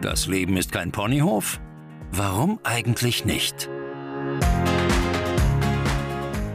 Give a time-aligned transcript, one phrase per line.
[0.00, 1.60] Das Leben ist kein Ponyhof?
[2.10, 3.68] Warum eigentlich nicht?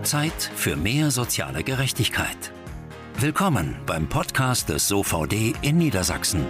[0.01, 2.51] Zeit für mehr soziale Gerechtigkeit.
[3.19, 6.43] Willkommen beim Podcast des SOVD in Niedersachsen.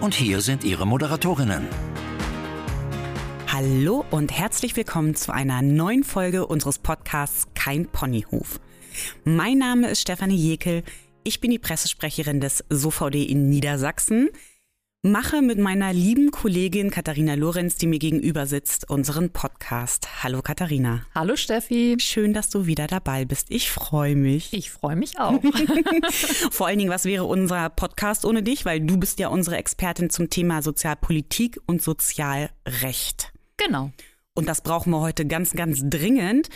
[0.00, 1.68] Und hier sind Ihre Moderatorinnen.
[3.52, 8.58] Hallo und herzlich willkommen zu einer neuen Folge unseres Podcasts Kein Ponyhof.
[9.22, 10.82] Mein Name ist Stefanie Jekel.
[11.22, 14.28] Ich bin die Pressesprecherin des SOVD in Niedersachsen
[15.04, 20.22] mache mit meiner lieben Kollegin Katharina Lorenz, die mir gegenüber sitzt, unseren Podcast.
[20.22, 21.04] Hallo Katharina.
[21.12, 21.96] Hallo Steffi.
[21.98, 23.50] Schön, dass du wieder dabei bist.
[23.50, 24.52] Ich freue mich.
[24.52, 25.40] Ich freue mich auch.
[26.52, 28.64] Vor allen Dingen, was wäre unser Podcast ohne dich?
[28.64, 33.32] Weil du bist ja unsere Expertin zum Thema Sozialpolitik und Sozialrecht.
[33.56, 33.90] Genau.
[34.34, 36.48] Und das brauchen wir heute ganz, ganz dringend,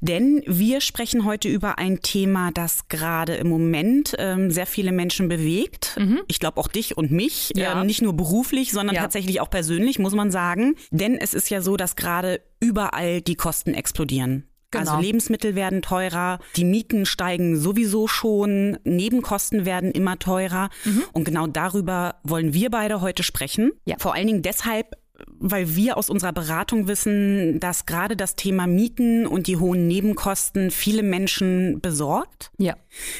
[0.00, 5.28] denn wir sprechen heute über ein Thema, das gerade im Moment ähm, sehr viele Menschen
[5.28, 5.96] bewegt.
[5.96, 6.22] Mhm.
[6.26, 7.80] Ich glaube auch dich und mich, ja.
[7.80, 9.02] ähm, nicht nur beruflich, sondern ja.
[9.02, 10.74] tatsächlich auch persönlich, muss man sagen.
[10.90, 14.50] Denn es ist ja so, dass gerade überall die Kosten explodieren.
[14.72, 14.92] Genau.
[14.92, 20.70] Also Lebensmittel werden teurer, die Mieten steigen sowieso schon, Nebenkosten werden immer teurer.
[20.84, 21.02] Mhm.
[21.12, 23.72] Und genau darüber wollen wir beide heute sprechen.
[23.84, 23.96] Ja.
[23.98, 29.26] Vor allen Dingen deshalb, weil wir aus unserer Beratung wissen, dass gerade das Thema Mieten
[29.26, 32.50] und die hohen Nebenkosten viele Menschen besorgt.
[32.58, 32.76] Ja.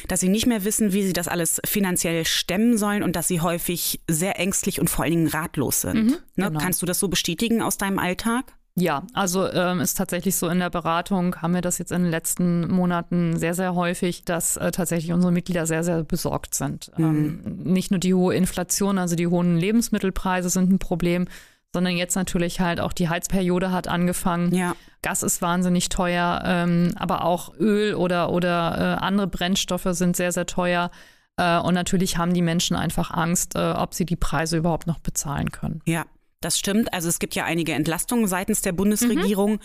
[0.07, 3.41] Dass sie nicht mehr wissen, wie sie das alles finanziell stemmen sollen und dass sie
[3.41, 5.95] häufig sehr ängstlich und vor allen Dingen ratlos sind.
[5.95, 6.47] Mhm, ne?
[6.47, 6.59] genau.
[6.59, 8.53] Kannst du das so bestätigen aus deinem Alltag?
[8.75, 12.11] Ja, also ähm, ist tatsächlich so in der Beratung haben wir das jetzt in den
[12.11, 16.89] letzten Monaten sehr, sehr häufig, dass äh, tatsächlich unsere Mitglieder sehr, sehr besorgt sind.
[16.97, 17.41] Mhm.
[17.45, 21.27] Ähm, nicht nur die hohe Inflation, also die hohen Lebensmittelpreise sind ein Problem,
[21.73, 24.53] sondern jetzt natürlich halt auch die Heizperiode hat angefangen.
[24.53, 24.75] Ja.
[25.01, 30.31] Gas ist wahnsinnig teuer, ähm, aber auch Öl oder, oder äh, andere Brennstoffe sind sehr,
[30.31, 30.91] sehr teuer.
[31.37, 34.99] Äh, und natürlich haben die Menschen einfach Angst, äh, ob sie die Preise überhaupt noch
[34.99, 35.81] bezahlen können.
[35.85, 36.05] Ja.
[36.41, 36.91] Das stimmt.
[36.93, 39.53] Also es gibt ja einige Entlastungen seitens der Bundesregierung.
[39.53, 39.59] Mhm.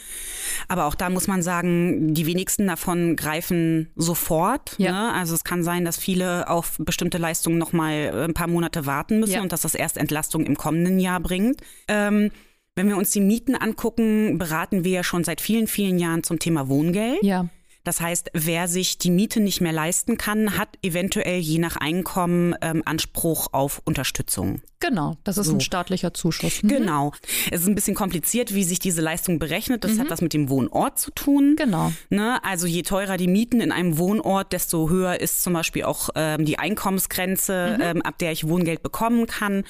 [0.68, 4.74] Aber auch da muss man sagen, die wenigsten davon greifen sofort.
[4.78, 4.92] Ja.
[4.92, 5.12] Ne?
[5.14, 8.84] Also es kann sein, dass viele auf bestimmte Leistungen noch mal äh, ein paar Monate
[8.86, 9.42] warten müssen ja.
[9.42, 11.62] und dass das erst Entlastung im kommenden Jahr bringt.
[11.88, 12.30] Ähm,
[12.74, 16.38] wenn wir uns die Mieten angucken, beraten wir ja schon seit vielen, vielen Jahren zum
[16.38, 17.22] Thema Wohngeld.
[17.22, 17.48] Ja.
[17.86, 22.56] Das heißt, wer sich die Miete nicht mehr leisten kann, hat eventuell je nach Einkommen
[22.60, 24.60] ähm, Anspruch auf Unterstützung.
[24.80, 25.52] Genau, das ist so.
[25.52, 26.64] ein staatlicher Zuschuss.
[26.64, 26.68] Mhm.
[26.68, 27.12] Genau.
[27.52, 29.84] Es ist ein bisschen kompliziert, wie sich diese Leistung berechnet.
[29.84, 30.00] Das mhm.
[30.00, 31.54] hat was mit dem Wohnort zu tun.
[31.56, 31.92] Genau.
[32.10, 32.42] Ne?
[32.44, 36.44] Also je teurer die Mieten in einem Wohnort, desto höher ist zum Beispiel auch ähm,
[36.44, 37.82] die Einkommensgrenze, mhm.
[37.84, 39.62] ähm, ab der ich Wohngeld bekommen kann.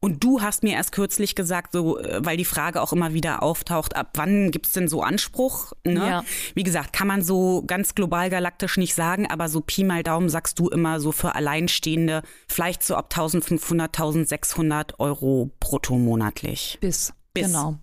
[0.00, 3.42] Und du hast mir erst kürzlich gesagt, so, äh, weil die Frage auch immer wieder
[3.42, 5.72] auftaucht, ab wann gibt's denn so Anspruch?
[5.84, 6.06] Ne?
[6.06, 6.24] Ja.
[6.54, 10.28] Wie gesagt, kann man so ganz global galaktisch nicht sagen, aber so Pi mal Daumen
[10.28, 16.78] sagst du immer so für Alleinstehende vielleicht so ab 1500, 1600 Euro brutto monatlich.
[16.80, 17.12] Bis.
[17.32, 17.46] Bis.
[17.46, 17.78] Genau.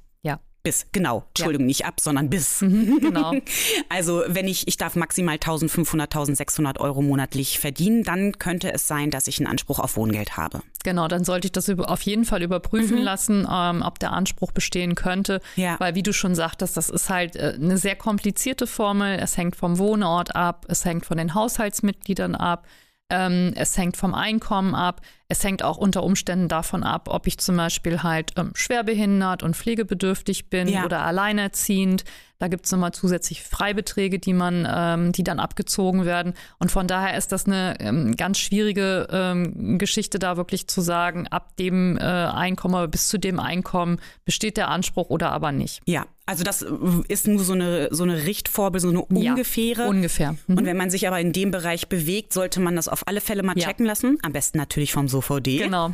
[0.63, 1.25] Bis, genau.
[1.29, 1.67] Entschuldigung, ja.
[1.67, 2.59] nicht ab, sondern bis.
[3.03, 3.33] Genau.
[3.89, 9.11] Also wenn ich, ich darf maximal 1500, 1600 Euro monatlich verdienen, dann könnte es sein,
[9.11, 10.61] dass ich einen Anspruch auf Wohngeld habe.
[10.83, 13.03] Genau, dann sollte ich das auf jeden Fall überprüfen mhm.
[13.03, 15.41] lassen, ähm, ob der Anspruch bestehen könnte.
[15.55, 15.79] Ja.
[15.79, 19.19] Weil wie du schon sagtest, das ist halt äh, eine sehr komplizierte Formel.
[19.19, 22.65] Es hängt vom Wohnort ab, es hängt von den Haushaltsmitgliedern ab.
[23.09, 25.01] Ähm, es hängt vom Einkommen ab.
[25.33, 29.55] Es hängt auch unter Umständen davon ab, ob ich zum Beispiel halt ähm, schwerbehindert und
[29.55, 30.85] pflegebedürftig bin ja.
[30.85, 32.03] oder alleinerziehend.
[32.43, 36.33] Da gibt es nochmal zusätzlich Freibeträge, die man, ähm, die dann abgezogen werden.
[36.59, 41.25] Und von daher ist das eine ähm, ganz schwierige ähm, Geschichte, da wirklich zu sagen,
[41.29, 45.83] ab dem äh, Einkommen bis zu dem Einkommen besteht der Anspruch oder aber nicht.
[45.85, 46.65] Ja, also das
[47.09, 49.81] ist nur so eine, so eine Richtformel, so eine ungefähre.
[49.81, 50.37] Ja, ungefähr.
[50.47, 50.57] Mhm.
[50.57, 53.43] Und wenn man sich aber in dem Bereich bewegt, sollte man das auf alle Fälle
[53.43, 53.67] mal ja.
[53.67, 54.19] checken lassen.
[54.21, 55.57] Am besten natürlich vom SOVD.
[55.57, 55.91] Genau.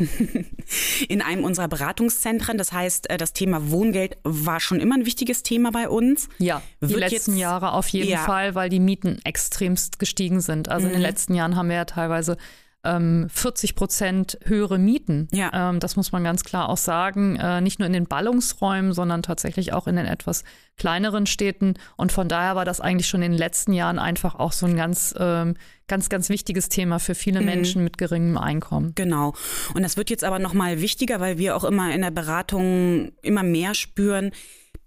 [1.09, 2.59] In einem unserer Beratungszentren.
[2.59, 6.29] Das heißt, äh, das Thema Wohngeld war schon immer ein wichtiges Thema bei uns.
[6.39, 8.23] Ja, die letzten jetzt, Jahre auf jeden ja.
[8.23, 10.69] Fall, weil die Mieten extremst gestiegen sind.
[10.69, 10.93] Also mhm.
[10.93, 11.07] in den mhm.
[11.07, 12.37] letzten Jahren haben wir ja teilweise
[12.83, 15.27] ähm, 40 Prozent höhere Mieten.
[15.31, 15.69] Ja.
[15.69, 17.35] Ähm, das muss man ganz klar auch sagen.
[17.35, 20.43] Äh, nicht nur in den Ballungsräumen, sondern tatsächlich auch in den etwas
[20.77, 21.73] kleineren Städten.
[21.97, 24.77] Und von daher war das eigentlich schon in den letzten Jahren einfach auch so ein
[24.77, 25.55] ganz, ähm,
[25.87, 27.45] ganz, ganz wichtiges Thema für viele mhm.
[27.47, 28.93] Menschen mit geringem Einkommen.
[28.95, 29.33] Genau.
[29.73, 33.11] Und das wird jetzt aber noch mal wichtiger, weil wir auch immer in der Beratung
[33.21, 34.31] immer mehr spüren,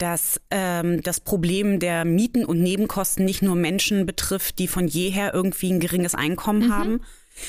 [0.02, 5.32] dass ähm, das Problem der Mieten und Nebenkosten nicht nur Menschen betrifft, die von jeher
[5.32, 6.72] irgendwie ein geringes Einkommen mhm.
[6.74, 7.00] haben,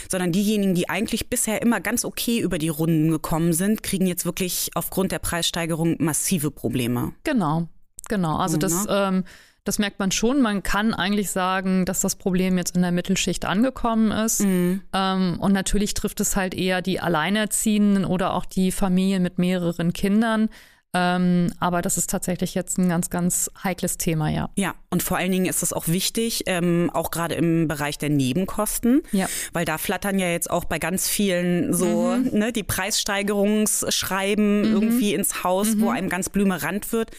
[0.08, 4.24] sondern diejenigen, die eigentlich bisher immer ganz okay über die Runden gekommen sind, kriegen jetzt
[4.24, 7.14] wirklich aufgrund der Preissteigerung massive Probleme.
[7.24, 7.70] Genau,
[8.08, 8.38] genau.
[8.38, 8.92] Also das, ne?
[8.92, 9.24] ähm,
[9.64, 10.40] das merkt man schon.
[10.40, 14.42] Man kann eigentlich sagen, dass das Problem jetzt in der Mittelschicht angekommen ist.
[14.42, 14.84] Mhm.
[14.94, 19.92] Ähm, und natürlich trifft es halt eher die Alleinerziehenden oder auch die Familien mit mehreren
[19.92, 20.50] Kindern.
[20.96, 24.50] Ähm, aber das ist tatsächlich jetzt ein ganz, ganz heikles Thema, ja.
[24.56, 28.10] Ja, und vor allen Dingen ist es auch wichtig, ähm, auch gerade im Bereich der
[28.10, 29.28] Nebenkosten, ja.
[29.54, 32.30] weil da flattern ja jetzt auch bei ganz vielen so mhm.
[32.32, 34.74] ne, die Preissteigerungsschreiben mhm.
[34.74, 35.82] irgendwie ins Haus, mhm.
[35.82, 37.10] wo einem ganz blümerant wird.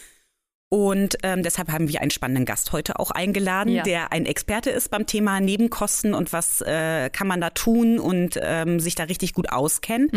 [0.69, 3.83] Und ähm, deshalb haben wir einen spannenden Gast heute auch eingeladen, ja.
[3.83, 8.39] der ein Experte ist beim Thema Nebenkosten und was äh, kann man da tun und
[8.41, 10.13] ähm, sich da richtig gut auskennt.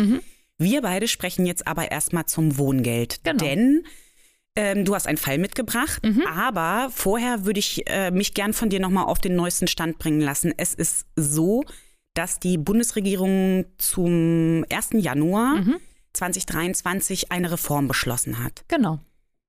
[0.59, 3.23] Wir beide sprechen jetzt aber erstmal zum Wohngeld.
[3.23, 3.43] Genau.
[3.43, 3.83] Denn
[4.55, 6.23] ähm, du hast einen Fall mitgebracht, mhm.
[6.27, 10.19] aber vorher würde ich äh, mich gern von dir nochmal auf den neuesten Stand bringen
[10.19, 10.53] lassen.
[10.57, 11.63] Es ist so,
[12.13, 14.89] dass die Bundesregierung zum 1.
[14.93, 15.77] Januar mhm.
[16.13, 18.65] 2023 eine Reform beschlossen hat.
[18.67, 18.99] Genau.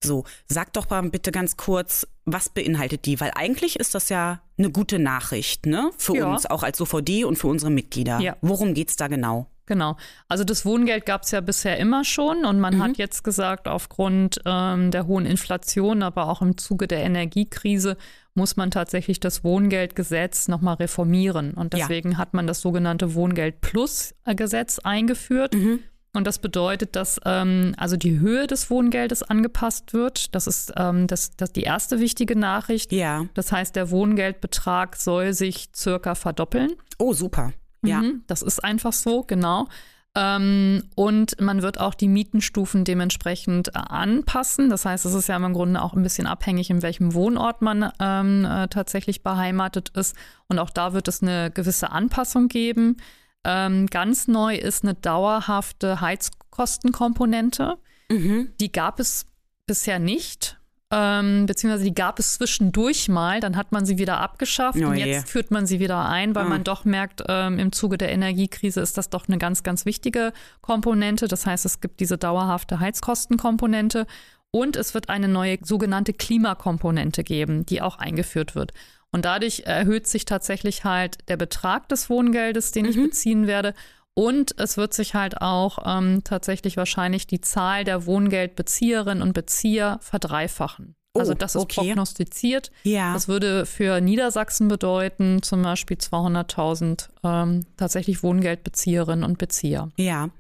[0.03, 3.21] So, sag doch mal bitte ganz kurz, was beinhaltet die?
[3.21, 5.91] Weil eigentlich ist das ja eine gute Nachricht, ne?
[5.99, 6.33] Für ja.
[6.33, 8.19] uns, auch als OVD und für unsere Mitglieder.
[8.21, 8.37] Ja.
[8.41, 9.47] Worum geht's da genau?
[9.71, 9.97] Genau.
[10.27, 12.83] Also das Wohngeld gab es ja bisher immer schon und man mhm.
[12.83, 17.97] hat jetzt gesagt, aufgrund ähm, der hohen Inflation, aber auch im Zuge der Energiekrise
[18.35, 21.55] muss man tatsächlich das Wohngeldgesetz nochmal reformieren.
[21.55, 22.19] Und deswegen ja.
[22.19, 25.55] hat man das sogenannte Wohngeld Plus Gesetz eingeführt.
[25.55, 25.79] Mhm.
[26.15, 30.35] Und das bedeutet, dass ähm, also die Höhe des Wohngeldes angepasst wird.
[30.35, 32.91] Das ist ähm, das, das die erste wichtige Nachricht.
[32.91, 33.27] Ja.
[33.35, 36.73] Das heißt, der Wohngeldbetrag soll sich circa verdoppeln.
[36.99, 37.53] Oh, super.
[37.83, 38.03] Ja.
[38.03, 39.69] Mhm, das ist einfach so, genau.
[40.17, 44.69] Ähm, und man wird auch die Mietenstufen dementsprechend äh, anpassen.
[44.69, 47.93] Das heißt, es ist ja im Grunde auch ein bisschen abhängig, in welchem Wohnort man
[48.01, 50.17] ähm, äh, tatsächlich beheimatet ist.
[50.49, 52.97] Und auch da wird es eine gewisse Anpassung geben.
[53.45, 57.79] Ähm, ganz neu ist eine dauerhafte Heizkostenkomponente.
[58.11, 58.53] Mhm.
[58.61, 59.27] Die gab es
[59.67, 60.60] bisher nicht.
[60.93, 64.97] Ähm, beziehungsweise die gab es zwischendurch mal, dann hat man sie wieder abgeschafft oh und
[64.97, 66.49] jetzt führt man sie wieder ein, weil oh.
[66.49, 70.33] man doch merkt, ähm, im Zuge der Energiekrise ist das doch eine ganz, ganz wichtige
[70.63, 71.29] Komponente.
[71.29, 74.09] Das heißt, es gibt diese dauerhafte Heizkostenkomponente
[74.51, 78.73] und es wird eine neue sogenannte Klimakomponente geben, die auch eingeführt wird.
[79.13, 82.91] Und dadurch erhöht sich tatsächlich halt der Betrag des Wohngeldes, den mhm.
[82.91, 83.75] ich beziehen werde.
[84.15, 89.99] Und es wird sich halt auch ähm, tatsächlich wahrscheinlich die Zahl der Wohngeldbezieherinnen und Bezieher
[90.03, 90.97] verdreifachen.
[91.13, 91.81] Oh, also das ist okay.
[91.81, 92.71] prognostiziert.
[92.85, 93.13] Ja.
[93.15, 99.89] Das würde für Niedersachsen bedeuten, zum Beispiel 200.000 ähm, tatsächlich Wohngeldbezieherinnen und Bezieher.
[99.97, 100.31] Ja.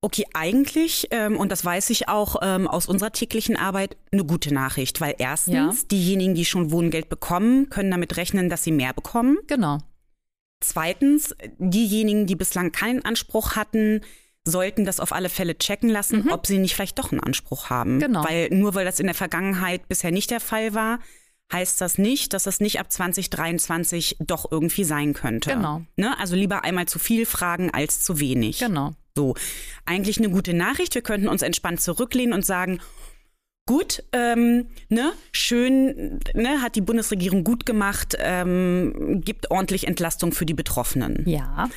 [0.00, 4.54] Okay, eigentlich, ähm, und das weiß ich auch ähm, aus unserer täglichen Arbeit, eine gute
[4.54, 5.88] Nachricht, weil erstens, ja.
[5.90, 9.38] diejenigen, die schon Wohngeld bekommen, können damit rechnen, dass sie mehr bekommen.
[9.48, 9.78] Genau.
[10.60, 14.00] Zweitens, diejenigen, die bislang keinen Anspruch hatten,
[14.44, 16.32] sollten das auf alle Fälle checken lassen, mhm.
[16.32, 18.00] ob sie nicht vielleicht doch einen Anspruch haben.
[18.00, 18.24] Genau.
[18.24, 21.00] Weil nur weil das in der Vergangenheit bisher nicht der Fall war,
[21.52, 25.50] heißt das nicht, dass das nicht ab 2023 doch irgendwie sein könnte.
[25.50, 25.82] Genau.
[25.96, 26.18] Ne?
[26.18, 28.58] Also lieber einmal zu viel fragen als zu wenig.
[28.58, 28.92] Genau.
[29.16, 29.34] So,
[29.84, 30.94] eigentlich eine gute Nachricht.
[30.94, 32.80] Wir könnten uns entspannt zurücklehnen und sagen,
[33.68, 40.46] gut, ähm, ne, schön, ne, hat die Bundesregierung gut gemacht, ähm, gibt ordentlich Entlastung für
[40.46, 41.22] die Betroffenen.
[41.28, 41.68] Ja.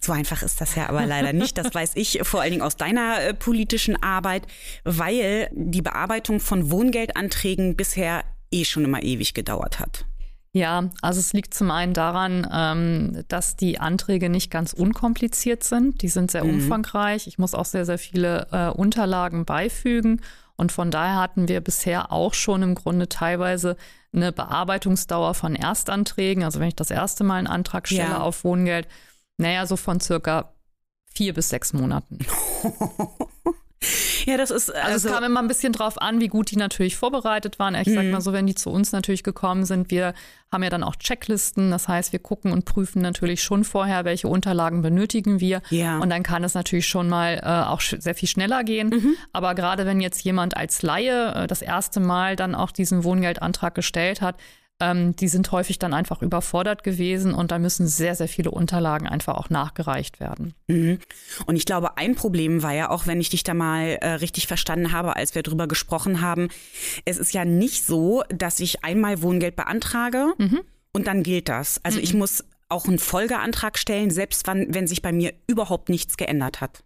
[0.00, 1.58] So einfach ist das ja aber leider nicht.
[1.58, 4.46] Das weiß ich vor allen Dingen aus deiner äh, politischen Arbeit,
[4.84, 8.22] weil die Bearbeitung von Wohngeldanträgen bisher
[8.52, 10.06] eh schon immer ewig gedauert hat.
[10.52, 16.02] Ja, also es liegt zum einen daran, ähm, dass die Anträge nicht ganz unkompliziert sind.
[16.02, 16.54] Die sind sehr mhm.
[16.54, 17.26] umfangreich.
[17.26, 20.20] Ich muss auch sehr, sehr viele äh, Unterlagen beifügen.
[20.60, 23.78] Und von daher hatten wir bisher auch schon im Grunde teilweise
[24.12, 26.44] eine Bearbeitungsdauer von Erstanträgen.
[26.44, 28.20] Also wenn ich das erste Mal einen Antrag stelle ja.
[28.20, 28.86] auf Wohngeld,
[29.38, 30.52] naja, so von circa
[31.14, 32.18] vier bis sechs Monaten.
[34.26, 34.74] Ja, das ist.
[34.74, 37.74] Also, also, es kam immer ein bisschen drauf an, wie gut die natürlich vorbereitet waren.
[37.74, 38.10] Ich sag mhm.
[38.10, 40.14] mal so, wenn die zu uns natürlich gekommen sind, wir
[40.52, 41.70] haben ja dann auch Checklisten.
[41.70, 45.62] Das heißt, wir gucken und prüfen natürlich schon vorher, welche Unterlagen benötigen wir.
[45.70, 45.98] Ja.
[45.98, 48.88] Und dann kann es natürlich schon mal äh, auch sehr viel schneller gehen.
[48.88, 49.14] Mhm.
[49.32, 53.74] Aber gerade wenn jetzt jemand als Laie äh, das erste Mal dann auch diesen Wohngeldantrag
[53.74, 54.36] gestellt hat,
[54.80, 59.06] ähm, die sind häufig dann einfach überfordert gewesen und da müssen sehr, sehr viele Unterlagen
[59.06, 60.54] einfach auch nachgereicht werden.
[60.68, 60.98] Mhm.
[61.46, 64.46] Und ich glaube, ein Problem war ja auch, wenn ich dich da mal äh, richtig
[64.46, 66.48] verstanden habe, als wir drüber gesprochen haben,
[67.04, 70.60] es ist ja nicht so, dass ich einmal Wohngeld beantrage mhm.
[70.92, 71.80] und dann gilt das.
[71.84, 72.04] Also mhm.
[72.04, 76.60] ich muss auch einen Folgeantrag stellen, selbst wann, wenn sich bei mir überhaupt nichts geändert
[76.60, 76.84] hat.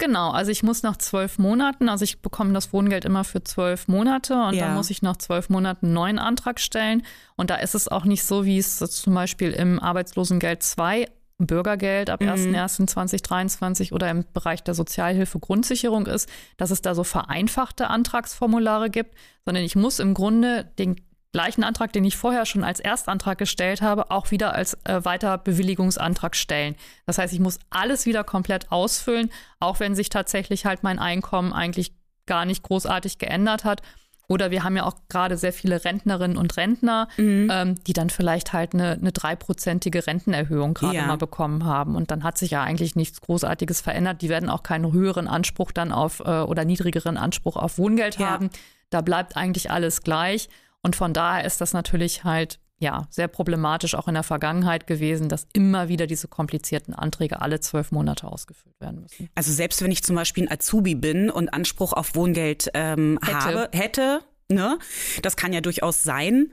[0.00, 3.86] Genau, also ich muss nach zwölf Monaten, also ich bekomme das Wohngeld immer für zwölf
[3.86, 4.64] Monate und ja.
[4.64, 7.02] dann muss ich nach zwölf Monaten einen neuen Antrag stellen.
[7.36, 12.08] Und da ist es auch nicht so, wie es zum Beispiel im Arbeitslosengeld 2 Bürgergeld
[12.08, 12.28] ab mhm.
[12.28, 19.14] 01.01.2023 oder im Bereich der Sozialhilfe Grundsicherung ist, dass es da so vereinfachte Antragsformulare gibt,
[19.44, 20.96] sondern ich muss im Grunde den
[21.32, 26.34] gleichen Antrag, den ich vorher schon als Erstantrag gestellt habe, auch wieder als äh, Weiterbewilligungsantrag
[26.34, 26.74] stellen.
[27.06, 31.52] Das heißt, ich muss alles wieder komplett ausfüllen, auch wenn sich tatsächlich halt mein Einkommen
[31.52, 31.92] eigentlich
[32.26, 33.82] gar nicht großartig geändert hat.
[34.28, 37.50] Oder wir haben ja auch gerade sehr viele Rentnerinnen und Rentner, mhm.
[37.52, 41.06] ähm, die dann vielleicht halt eine, eine dreiprozentige Rentenerhöhung gerade ja.
[41.06, 41.96] mal bekommen haben.
[41.96, 44.22] Und dann hat sich ja eigentlich nichts Großartiges verändert.
[44.22, 48.30] Die werden auch keinen höheren Anspruch dann auf äh, oder niedrigeren Anspruch auf Wohngeld ja.
[48.30, 48.50] haben.
[48.90, 50.48] Da bleibt eigentlich alles gleich.
[50.82, 55.28] Und von daher ist das natürlich halt ja sehr problematisch auch in der Vergangenheit gewesen,
[55.28, 59.28] dass immer wieder diese komplizierten Anträge alle zwölf Monate ausgefüllt werden müssen.
[59.34, 63.38] Also selbst wenn ich zum Beispiel ein Azubi bin und Anspruch auf Wohngeld ähm, hätte.
[63.38, 64.78] habe, hätte, ne,
[65.22, 66.52] das kann ja durchaus sein.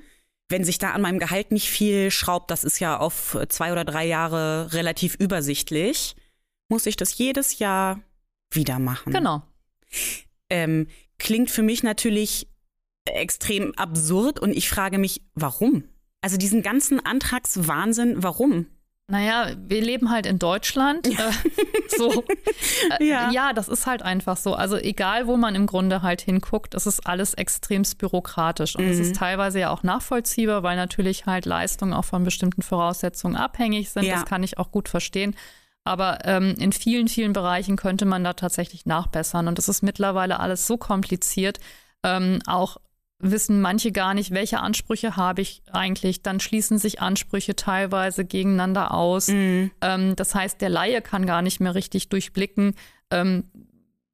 [0.49, 3.83] Wenn sich da an meinem Gehalt nicht viel schraubt, das ist ja auf zwei oder
[3.83, 6.15] drei Jahre relativ übersichtlich,
[6.69, 7.99] muss ich das jedes Jahr
[8.51, 9.11] wieder machen.
[9.11, 9.43] Genau.
[10.49, 12.47] Ähm, klingt für mich natürlich
[13.15, 15.83] extrem absurd und ich frage mich, warum?
[16.21, 18.67] Also diesen ganzen Antragswahnsinn, warum?
[19.09, 21.07] Naja, wir leben halt in Deutschland.
[21.07, 21.29] Ja.
[21.29, 22.23] Äh, so.
[22.99, 23.31] Äh, ja.
[23.31, 24.53] ja, das ist halt einfach so.
[24.53, 28.75] Also egal, wo man im Grunde halt hinguckt, es ist alles extremst bürokratisch.
[28.75, 29.03] Und es mhm.
[29.03, 34.03] ist teilweise ja auch nachvollziehbar, weil natürlich halt Leistungen auch von bestimmten Voraussetzungen abhängig sind.
[34.03, 34.15] Ja.
[34.15, 35.35] Das kann ich auch gut verstehen.
[35.85, 39.47] Aber ähm, in vielen, vielen Bereichen könnte man da tatsächlich nachbessern.
[39.47, 41.59] Und es ist mittlerweile alles so kompliziert.
[42.03, 42.77] Ähm, auch
[43.19, 46.21] wissen manche gar nicht, welche Ansprüche habe ich eigentlich.
[46.21, 49.29] Dann schließen sich Ansprüche teilweise gegeneinander aus.
[49.29, 49.71] Mhm.
[49.81, 52.75] Ähm, das heißt, der Laie kann gar nicht mehr richtig durchblicken,
[53.11, 53.45] ähm,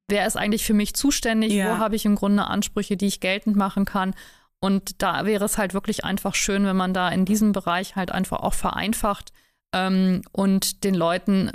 [0.08, 1.70] wer ist eigentlich für mich zuständig, ja.
[1.70, 4.14] wo habe ich im Grunde Ansprüche, die ich geltend machen kann.
[4.60, 8.12] Und da wäre es halt wirklich einfach schön, wenn man da in diesem Bereich halt
[8.12, 9.34] einfach auch vereinfacht
[9.74, 11.52] ähm, und den Leuten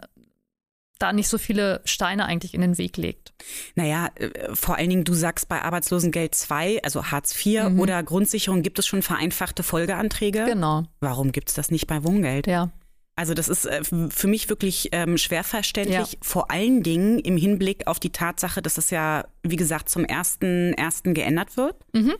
[0.99, 3.33] da nicht so viele Steine eigentlich in den Weg legt.
[3.75, 7.81] Naja, äh, vor allen Dingen, du sagst bei Arbeitslosengeld 2, also Hartz IV mhm.
[7.81, 10.45] oder Grundsicherung, gibt es schon vereinfachte Folgeanträge?
[10.45, 10.85] Genau.
[11.00, 12.47] Warum gibt es das nicht bei Wohngeld?
[12.47, 12.71] Ja.
[13.19, 16.19] Also das ist äh, für mich wirklich ähm, schwer verständlich, ja.
[16.23, 20.73] vor allen Dingen im Hinblick auf die Tatsache, dass es ja, wie gesagt, zum ersten
[20.75, 21.76] ersten geändert wird.
[21.93, 22.14] Mhm.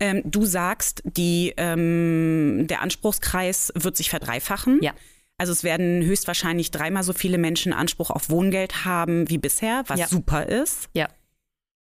[0.00, 4.80] Ähm, du sagst, die, ähm, der Anspruchskreis wird sich verdreifachen.
[4.82, 4.94] Ja.
[5.42, 9.98] Also es werden höchstwahrscheinlich dreimal so viele Menschen Anspruch auf Wohngeld haben wie bisher, was
[9.98, 10.06] ja.
[10.06, 10.88] super ist.
[10.94, 11.08] Ja.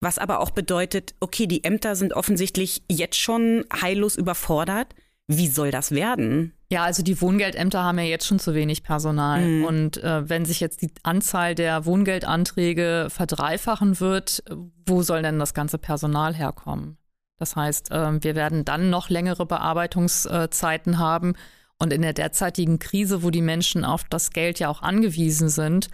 [0.01, 4.95] Was aber auch bedeutet, okay, die Ämter sind offensichtlich jetzt schon heillos überfordert.
[5.27, 6.55] Wie soll das werden?
[6.71, 9.43] Ja, also die Wohngeldämter haben ja jetzt schon zu wenig Personal.
[9.43, 9.65] Mhm.
[9.67, 14.45] Und äh, wenn sich jetzt die Anzahl der Wohngeldanträge verdreifachen wird,
[14.87, 16.97] wo soll denn das ganze Personal herkommen?
[17.37, 21.35] Das heißt, äh, wir werden dann noch längere Bearbeitungszeiten haben.
[21.83, 25.89] Und in der derzeitigen Krise, wo die Menschen auf das Geld ja auch angewiesen sind,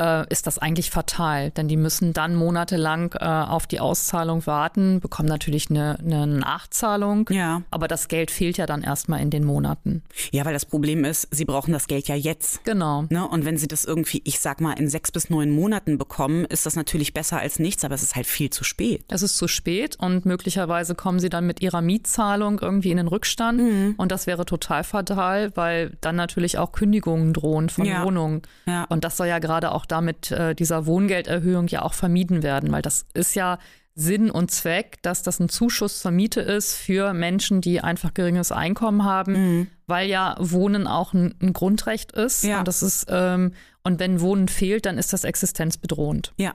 [0.00, 5.00] äh, ist das eigentlich fatal, denn die müssen dann monatelang äh, auf die Auszahlung warten,
[5.00, 7.62] bekommen natürlich eine, eine Nachzahlung, ja.
[7.70, 10.02] aber das Geld fehlt ja dann erstmal in den Monaten.
[10.32, 12.64] Ja, weil das Problem ist, sie brauchen das Geld ja jetzt.
[12.64, 13.04] Genau.
[13.10, 13.26] Ne?
[13.26, 16.66] Und wenn sie das irgendwie, ich sag mal, in sechs bis neun Monaten bekommen, ist
[16.66, 19.04] das natürlich besser als nichts, aber es ist halt viel zu spät.
[19.08, 23.08] Es ist zu spät und möglicherweise kommen sie dann mit ihrer Mietzahlung irgendwie in den
[23.08, 23.94] Rückstand mhm.
[23.98, 28.04] und das wäre total fatal, weil dann natürlich auch Kündigungen drohen von ja.
[28.04, 28.42] Wohnungen.
[28.66, 28.84] Ja.
[28.84, 32.82] Und das soll ja gerade auch damit äh, dieser Wohngelderhöhung ja auch vermieden werden, weil
[32.82, 33.58] das ist ja
[33.94, 38.50] Sinn und Zweck, dass das ein Zuschuss zur Miete ist für Menschen, die einfach geringes
[38.50, 39.66] Einkommen haben, mhm.
[39.86, 42.44] weil ja Wohnen auch ein, ein Grundrecht ist.
[42.44, 42.60] Ja.
[42.60, 43.52] Und das ist ähm,
[43.84, 46.32] und wenn Wohnen fehlt, dann ist das existenzbedrohend.
[46.38, 46.54] Ja.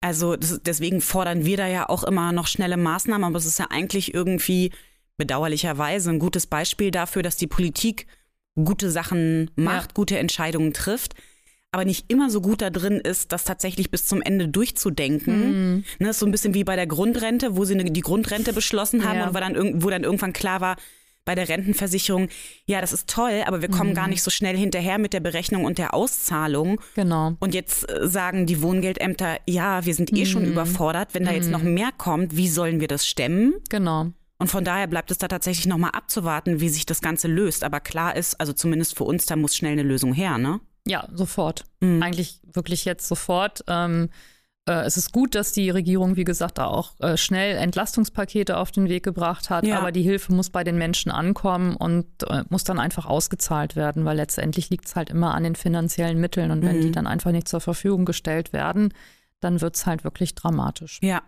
[0.00, 3.58] Also das, deswegen fordern wir da ja auch immer noch schnelle Maßnahmen, aber es ist
[3.58, 4.72] ja eigentlich irgendwie
[5.16, 8.06] bedauerlicherweise ein gutes Beispiel dafür, dass die Politik
[8.56, 9.94] gute Sachen macht, ja.
[9.94, 11.14] gute Entscheidungen trifft
[11.74, 15.74] aber nicht immer so gut da drin ist, das tatsächlich bis zum Ende durchzudenken.
[15.74, 15.84] Mhm.
[15.98, 19.04] Ne, ist so ein bisschen wie bei der Grundrente, wo sie ne, die Grundrente beschlossen
[19.04, 19.26] haben ja.
[19.26, 20.76] und wo dann, wo dann irgendwann klar war,
[21.24, 22.28] bei der Rentenversicherung,
[22.66, 23.94] ja, das ist toll, aber wir kommen mhm.
[23.94, 26.80] gar nicht so schnell hinterher mit der Berechnung und der Auszahlung.
[26.94, 27.36] Genau.
[27.40, 30.26] Und jetzt äh, sagen die Wohngeldämter, ja, wir sind eh mhm.
[30.26, 31.14] schon überfordert.
[31.14, 31.74] Wenn da jetzt noch mhm.
[31.74, 33.54] mehr kommt, wie sollen wir das stemmen?
[33.70, 34.12] Genau.
[34.38, 37.64] Und von daher bleibt es da tatsächlich nochmal abzuwarten, wie sich das Ganze löst.
[37.64, 40.60] Aber klar ist, also zumindest für uns, da muss schnell eine Lösung her, ne?
[40.86, 41.64] Ja, sofort.
[41.80, 42.02] Mhm.
[42.02, 43.64] Eigentlich wirklich jetzt sofort.
[43.68, 44.10] Ähm,
[44.66, 48.70] äh, es ist gut, dass die Regierung, wie gesagt, da auch äh, schnell Entlastungspakete auf
[48.70, 49.78] den Weg gebracht hat, ja.
[49.78, 54.04] aber die Hilfe muss bei den Menschen ankommen und äh, muss dann einfach ausgezahlt werden,
[54.04, 56.92] weil letztendlich liegt es halt immer an den finanziellen Mitteln und wenn die mhm.
[56.92, 58.94] dann einfach nicht zur Verfügung gestellt werden,
[59.40, 60.98] dann wird es halt wirklich dramatisch.
[61.02, 61.22] Ja,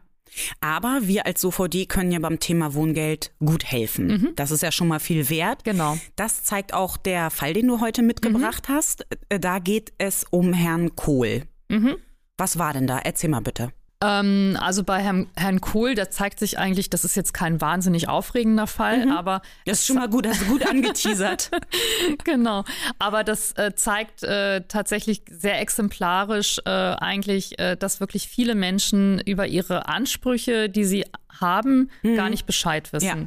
[0.60, 4.06] aber wir als SOVD können ja beim Thema Wohngeld gut helfen.
[4.06, 4.32] Mhm.
[4.36, 5.64] Das ist ja schon mal viel wert.
[5.64, 5.98] Genau.
[6.16, 8.72] Das zeigt auch der Fall, den du heute mitgebracht mhm.
[8.72, 9.06] hast.
[9.28, 11.42] Äh, da geht es um Herrn Kohl.
[11.68, 11.96] Mhm.
[12.36, 12.98] Was war denn da?
[12.98, 13.72] Erzähl mal bitte.
[14.02, 18.08] Ähm, also bei Herrn, Herrn Kohl, da zeigt sich eigentlich, das ist jetzt kein wahnsinnig
[18.08, 19.12] aufregender Fall, mhm.
[19.12, 19.40] aber.
[19.64, 21.50] Das ist schon mal gut, hast du gut angeteasert.
[22.24, 22.64] genau.
[22.98, 29.20] Aber das äh, zeigt äh, tatsächlich sehr exemplarisch äh, eigentlich, äh, dass wirklich viele Menschen
[29.20, 31.04] über ihre Ansprüche, die sie
[31.40, 32.16] haben, mhm.
[32.16, 33.06] gar nicht Bescheid wissen.
[33.06, 33.26] Ja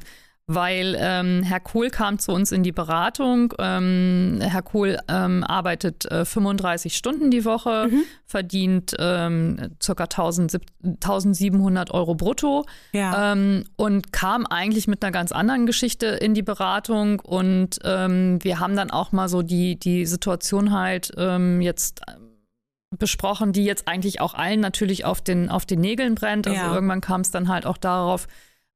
[0.51, 3.53] weil ähm, Herr Kohl kam zu uns in die Beratung.
[3.59, 8.01] Ähm, Herr Kohl ähm, arbeitet äh, 35 Stunden die Woche, mhm.
[8.25, 10.03] verdient ähm, ca.
[10.05, 13.33] 1700 Euro brutto ja.
[13.33, 17.19] ähm, und kam eigentlich mit einer ganz anderen Geschichte in die Beratung.
[17.19, 22.01] Und ähm, wir haben dann auch mal so die, die Situation halt ähm, jetzt
[22.97, 26.47] besprochen, die jetzt eigentlich auch allen natürlich auf den, auf den Nägeln brennt.
[26.47, 26.73] Also ja.
[26.73, 28.27] irgendwann kam es dann halt auch darauf,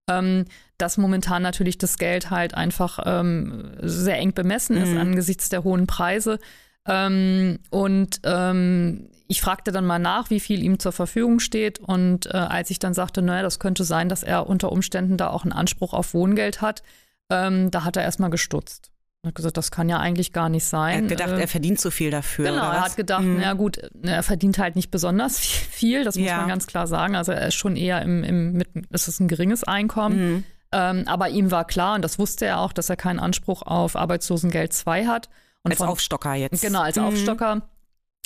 [0.09, 0.45] ähm,
[0.77, 4.97] dass momentan natürlich das Geld halt einfach ähm, sehr eng bemessen ist mhm.
[4.97, 6.39] angesichts der hohen Preise.
[6.87, 11.79] Ähm, und ähm, ich fragte dann mal nach, wie viel ihm zur Verfügung steht.
[11.79, 15.29] Und äh, als ich dann sagte, naja, das könnte sein, dass er unter Umständen da
[15.29, 16.83] auch einen Anspruch auf Wohngeld hat,
[17.29, 18.92] ähm, da hat er erstmal gestutzt.
[19.23, 20.95] Er hat gesagt, das kann ja eigentlich gar nicht sein.
[20.95, 22.49] Er hat gedacht, äh, er verdient zu viel dafür.
[22.49, 23.37] Genau, er hat gedacht, mhm.
[23.39, 26.39] na gut, er verdient halt nicht besonders viel, das muss ja.
[26.39, 27.15] man ganz klar sagen.
[27.15, 30.17] Also er ist schon eher im, im mit, es ist ein geringes Einkommen.
[30.17, 30.43] Mhm.
[30.73, 33.95] Ähm, aber ihm war klar, und das wusste er auch, dass er keinen Anspruch auf
[33.95, 35.29] Arbeitslosengeld 2 hat.
[35.63, 36.61] Und als von, Aufstocker jetzt.
[36.61, 37.05] Genau, als mhm.
[37.05, 37.61] Aufstocker.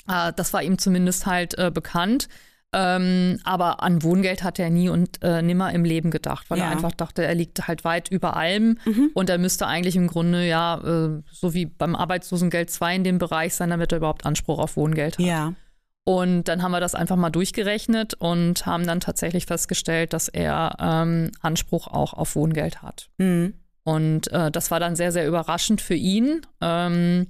[0.08, 2.28] Äh, das war ihm zumindest halt äh, bekannt.
[2.74, 6.66] Ähm, aber an Wohngeld hat er nie und äh, nimmer im Leben gedacht, weil ja.
[6.66, 9.10] er einfach dachte, er liegt halt weit über allem mhm.
[9.14, 13.18] und er müsste eigentlich im Grunde ja, äh, so wie beim Arbeitslosengeld 2 in dem
[13.18, 15.24] Bereich sein, damit er überhaupt Anspruch auf Wohngeld hat.
[15.24, 15.54] Ja.
[16.04, 20.76] Und dann haben wir das einfach mal durchgerechnet und haben dann tatsächlich festgestellt, dass er
[20.78, 23.08] ähm, Anspruch auch auf Wohngeld hat.
[23.18, 23.54] Mhm.
[23.84, 26.42] Und äh, das war dann sehr, sehr überraschend für ihn.
[26.60, 27.28] Ähm,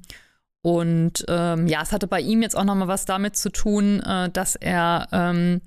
[0.63, 4.29] und ähm, ja, es hatte bei ihm jetzt auch nochmal was damit zu tun, äh,
[4.31, 5.61] dass er ähm,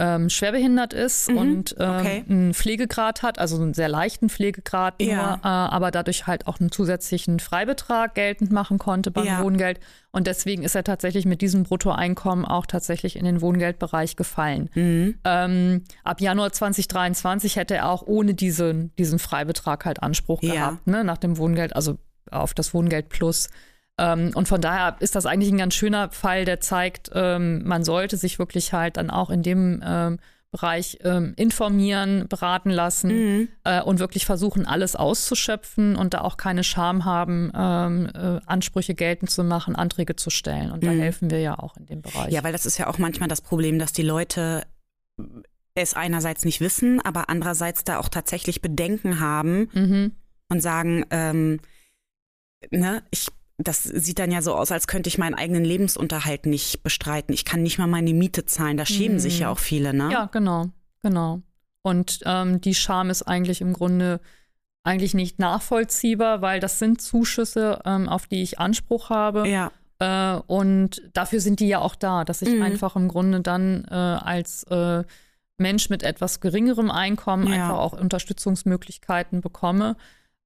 [0.00, 2.24] ähm, schwerbehindert ist mhm, und ähm, okay.
[2.26, 5.34] einen Pflegegrad hat, also einen sehr leichten Pflegegrad nur, ja.
[5.34, 9.42] äh, aber dadurch halt auch einen zusätzlichen Freibetrag geltend machen konnte beim ja.
[9.42, 9.78] Wohngeld.
[10.10, 14.70] Und deswegen ist er tatsächlich mit diesem Bruttoeinkommen auch tatsächlich in den Wohngeldbereich gefallen.
[14.74, 15.18] Mhm.
[15.24, 20.54] Ähm, ab Januar 2023 hätte er auch ohne diesen, diesen Freibetrag halt Anspruch ja.
[20.54, 21.98] gehabt, ne, nach dem Wohngeld, also
[22.30, 23.50] auf das Wohngeld Plus.
[23.98, 27.84] Ähm, und von daher ist das eigentlich ein ganz schöner Fall, der zeigt, ähm, man
[27.84, 30.18] sollte sich wirklich halt dann auch in dem ähm,
[30.52, 33.48] Bereich ähm, informieren, beraten lassen mhm.
[33.62, 38.96] äh, und wirklich versuchen, alles auszuschöpfen und da auch keine Scham haben, ähm, äh, Ansprüche
[38.96, 40.72] geltend zu machen, Anträge zu stellen.
[40.72, 40.98] Und da mhm.
[40.98, 42.32] helfen wir ja auch in dem Bereich.
[42.32, 44.64] Ja, weil das ist ja auch manchmal das Problem, dass die Leute
[45.76, 50.12] es einerseits nicht wissen, aber andererseits da auch tatsächlich Bedenken haben mhm.
[50.48, 51.60] und sagen, ähm,
[52.72, 53.28] ne, ich
[53.62, 57.32] das sieht dann ja so aus, als könnte ich meinen eigenen Lebensunterhalt nicht bestreiten.
[57.32, 58.76] Ich kann nicht mal meine Miete zahlen.
[58.76, 59.20] Da schämen mhm.
[59.20, 60.10] sich ja auch viele, ne?
[60.10, 60.68] Ja, genau,
[61.02, 61.42] genau.
[61.82, 64.20] Und ähm, die Scham ist eigentlich im Grunde
[64.82, 69.48] eigentlich nicht nachvollziehbar, weil das sind Zuschüsse, ähm, auf die ich Anspruch habe.
[69.48, 69.72] Ja.
[69.98, 72.62] Äh, und dafür sind die ja auch da, dass ich mhm.
[72.62, 75.04] einfach im Grunde dann äh, als äh,
[75.58, 77.54] Mensch mit etwas geringerem Einkommen ja.
[77.54, 79.96] einfach auch Unterstützungsmöglichkeiten bekomme.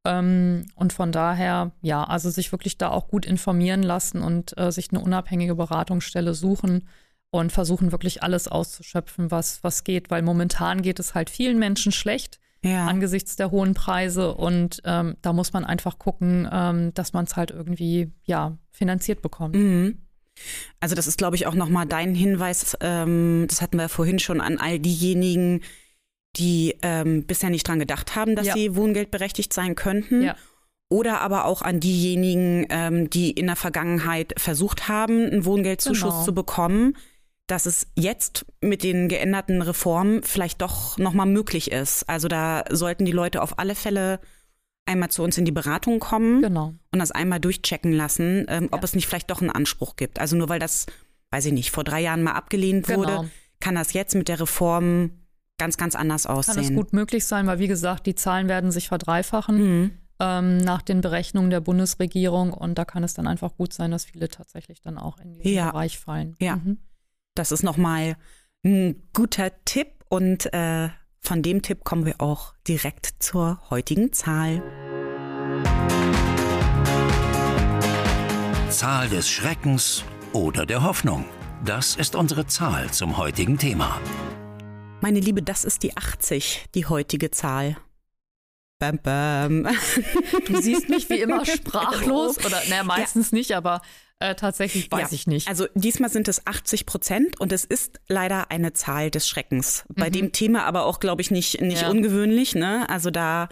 [0.05, 4.71] Ähm, und von daher, ja, also sich wirklich da auch gut informieren lassen und äh,
[4.71, 6.87] sich eine unabhängige Beratungsstelle suchen
[7.31, 11.93] und versuchen wirklich alles auszuschöpfen, was, was geht, weil momentan geht es halt vielen Menschen
[11.93, 12.38] schlecht.
[12.62, 12.87] Ja.
[12.87, 14.35] angesichts der hohen Preise.
[14.35, 19.21] Und ähm, da muss man einfach gucken, ähm, dass man es halt irgendwie ja finanziert
[19.21, 19.55] bekommt.
[19.55, 19.99] Mhm.
[20.81, 22.77] Also das ist, glaube ich, auch nochmal dein Hinweis.
[22.81, 25.61] Ähm, das hatten wir vorhin schon an all diejenigen,
[26.37, 28.55] die ähm, bisher nicht dran gedacht haben, dass ja.
[28.55, 30.23] sie wohngeldberechtigt sein könnten.
[30.23, 30.37] Ja.
[30.88, 36.25] Oder aber auch an diejenigen, ähm, die in der Vergangenheit versucht haben, einen Wohngeldzuschuss genau.
[36.25, 36.97] zu bekommen,
[37.47, 42.09] dass es jetzt mit den geänderten Reformen vielleicht doch nochmal möglich ist.
[42.09, 44.20] Also da sollten die Leute auf alle Fälle
[44.87, 46.75] einmal zu uns in die Beratung kommen genau.
[46.92, 50.18] und das einmal durchchecken lassen, ähm, ob es nicht vielleicht doch einen Anspruch gibt.
[50.18, 50.87] Also nur weil das,
[51.31, 53.27] weiß ich nicht, vor drei Jahren mal abgelehnt wurde, genau.
[53.61, 55.11] kann das jetzt mit der Reform
[55.59, 56.57] ganz, ganz anders aussehen.
[56.57, 59.90] Kann es gut möglich sein, weil wie gesagt, die Zahlen werden sich verdreifachen mhm.
[60.21, 64.05] ähm, nach den Berechnungen der Bundesregierung und da kann es dann einfach gut sein, dass
[64.05, 65.71] viele tatsächlich dann auch in diesen ja.
[65.71, 66.37] Bereich fallen.
[66.40, 66.79] Ja, mhm.
[67.35, 68.17] das ist nochmal
[68.64, 70.88] ein guter Tipp und äh,
[71.21, 74.62] von dem Tipp kommen wir auch direkt zur heutigen Zahl.
[78.69, 81.25] Zahl des Schreckens oder der Hoffnung.
[81.64, 84.01] Das ist unsere Zahl zum heutigen Thema.
[85.05, 87.77] Meine Liebe, das ist die 80, die heutige Zahl.
[88.79, 89.69] Bam, bam.
[90.47, 93.37] Du siehst mich wie immer sprachlos oder naja, meistens ja.
[93.37, 93.83] nicht, aber
[94.19, 95.47] Äh, tatsächlich weiß ja, ich nicht.
[95.47, 99.85] Also diesmal sind es 80 Prozent und es ist leider eine Zahl des Schreckens.
[99.95, 100.12] Bei mhm.
[100.12, 101.90] dem Thema aber auch, glaube ich, nicht, nicht ja.
[101.90, 102.55] ungewöhnlich.
[102.55, 102.88] Ne?
[102.88, 103.51] Also da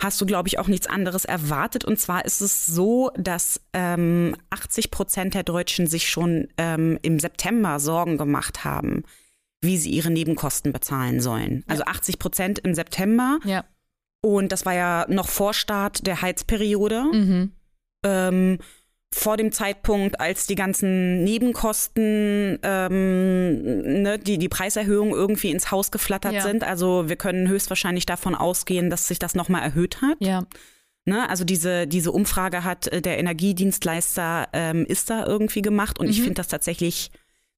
[0.00, 1.84] hast du, glaube ich, auch nichts anderes erwartet.
[1.84, 7.18] Und zwar ist es so, dass ähm, 80 Prozent der Deutschen sich schon ähm, im
[7.18, 9.02] September Sorgen gemacht haben,
[9.60, 11.64] wie sie ihre Nebenkosten bezahlen sollen.
[11.66, 13.38] Also 80 Prozent im September.
[13.44, 13.64] Ja.
[14.20, 17.04] Und das war ja noch vor Start der Heizperiode.
[17.12, 17.52] Mhm.
[18.04, 18.58] Ähm,
[19.14, 25.90] vor dem Zeitpunkt, als die ganzen Nebenkosten, ähm, ne, die, die Preiserhöhung irgendwie ins Haus
[25.90, 26.42] geflattert ja.
[26.42, 26.62] sind.
[26.62, 30.18] Also wir können höchstwahrscheinlich davon ausgehen, dass sich das nochmal erhöht hat.
[30.20, 30.44] Ja.
[31.06, 36.06] Ne, also diese, diese Umfrage hat äh, der Energiedienstleister ähm, ist da irgendwie gemacht und
[36.06, 36.12] mhm.
[36.12, 37.10] ich finde das tatsächlich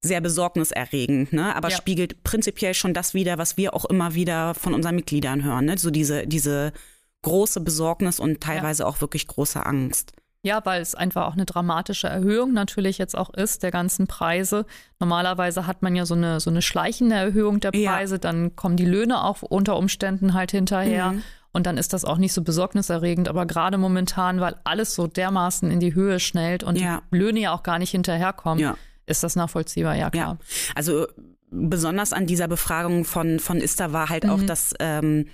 [0.03, 1.55] sehr besorgniserregend, ne?
[1.55, 1.77] aber ja.
[1.77, 5.65] spiegelt prinzipiell schon das wieder, was wir auch immer wieder von unseren Mitgliedern hören.
[5.65, 5.77] Ne?
[5.77, 6.73] So diese, diese
[7.21, 8.89] große Besorgnis und teilweise ja.
[8.89, 10.13] auch wirklich große Angst.
[10.43, 14.65] Ja, weil es einfach auch eine dramatische Erhöhung natürlich jetzt auch ist, der ganzen Preise.
[14.99, 18.19] Normalerweise hat man ja so eine, so eine schleichende Erhöhung der Preise, ja.
[18.19, 21.11] dann kommen die Löhne auch unter Umständen halt hinterher.
[21.11, 21.23] Mhm.
[21.53, 23.27] Und dann ist das auch nicht so besorgniserregend.
[23.27, 27.03] Aber gerade momentan, weil alles so dermaßen in die Höhe schnellt und ja.
[27.11, 28.77] die Löhne ja auch gar nicht hinterherkommen, ja.
[29.05, 30.37] Ist das nachvollziehbar, ja klar.
[30.39, 30.45] Ja.
[30.75, 31.07] Also
[31.49, 34.29] besonders an dieser Befragung von, von Ista war halt mhm.
[34.29, 35.27] auch, dass ähm,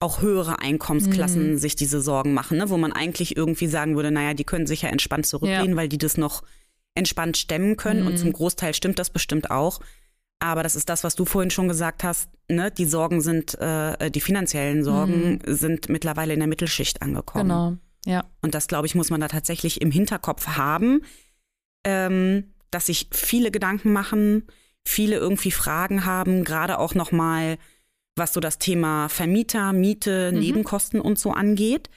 [0.00, 1.58] auch höhere Einkommensklassen mhm.
[1.58, 2.70] sich diese Sorgen machen, ne?
[2.70, 5.76] wo man eigentlich irgendwie sagen würde, naja, die können sich ja entspannt zurücklehnen, ja.
[5.76, 6.42] weil die das noch
[6.94, 8.02] entspannt stemmen können.
[8.02, 8.06] Mhm.
[8.06, 9.80] Und zum Großteil stimmt das bestimmt auch.
[10.40, 12.30] Aber das ist das, was du vorhin schon gesagt hast.
[12.48, 12.70] Ne?
[12.70, 15.54] Die Sorgen sind, äh, die finanziellen Sorgen mhm.
[15.54, 17.48] sind mittlerweile in der Mittelschicht angekommen.
[17.48, 18.24] Genau, ja.
[18.40, 21.02] Und das, glaube ich, muss man da tatsächlich im Hinterkopf haben,
[21.82, 24.46] ähm, dass sich viele Gedanken machen,
[24.84, 27.58] viele irgendwie Fragen haben, gerade auch nochmal mal
[28.18, 30.40] was so das Thema Vermieter, Miete, mhm.
[30.40, 31.88] Nebenkosten und so angeht.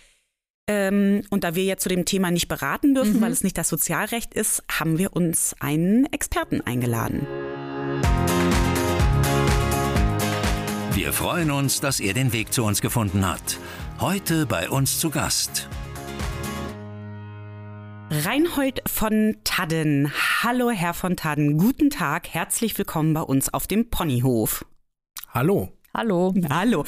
[0.67, 3.21] Ähm, und da wir jetzt zu dem Thema nicht beraten dürfen, mhm.
[3.21, 7.27] weil es nicht das Sozialrecht ist, haben wir uns einen Experten eingeladen.
[10.93, 13.57] Wir freuen uns, dass er den Weg zu uns gefunden hat.
[13.99, 15.67] Heute bei uns zu Gast.
[18.13, 20.11] Reinhold von Tadden.
[20.43, 21.57] Hallo, Herr von Tadden.
[21.57, 22.27] Guten Tag.
[22.27, 24.65] Herzlich willkommen bei uns auf dem Ponyhof.
[25.29, 25.69] Hallo.
[25.93, 26.33] Hallo.
[26.49, 26.83] Hallo.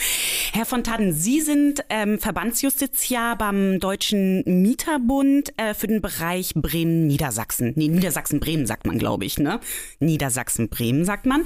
[0.52, 7.72] Herr von Tadden, Sie sind ähm, Verbandsjustiziar beim Deutschen Mieterbund äh, für den Bereich Bremen-Niedersachsen.
[7.78, 9.62] Nee, Niedersachsen-Bremen sagt man, glaube ich, ne?
[10.00, 11.46] Niedersachsen-Bremen sagt man.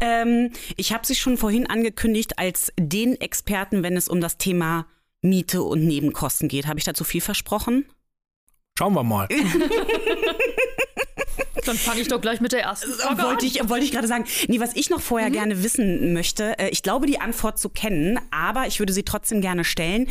[0.00, 4.86] Ähm, ich habe Sie schon vorhin angekündigt als den Experten, wenn es um das Thema
[5.20, 6.66] Miete und Nebenkosten geht.
[6.66, 7.84] Habe ich dazu viel versprochen?
[8.78, 9.28] Schauen wir mal.
[11.64, 14.24] Dann fange ich doch gleich mit der ersten Frage wollte ich, Wollte ich gerade sagen.
[14.48, 15.34] Nee, was ich noch vorher mhm.
[15.34, 19.40] gerne wissen möchte, äh, ich glaube, die Antwort zu kennen, aber ich würde sie trotzdem
[19.40, 20.08] gerne stellen.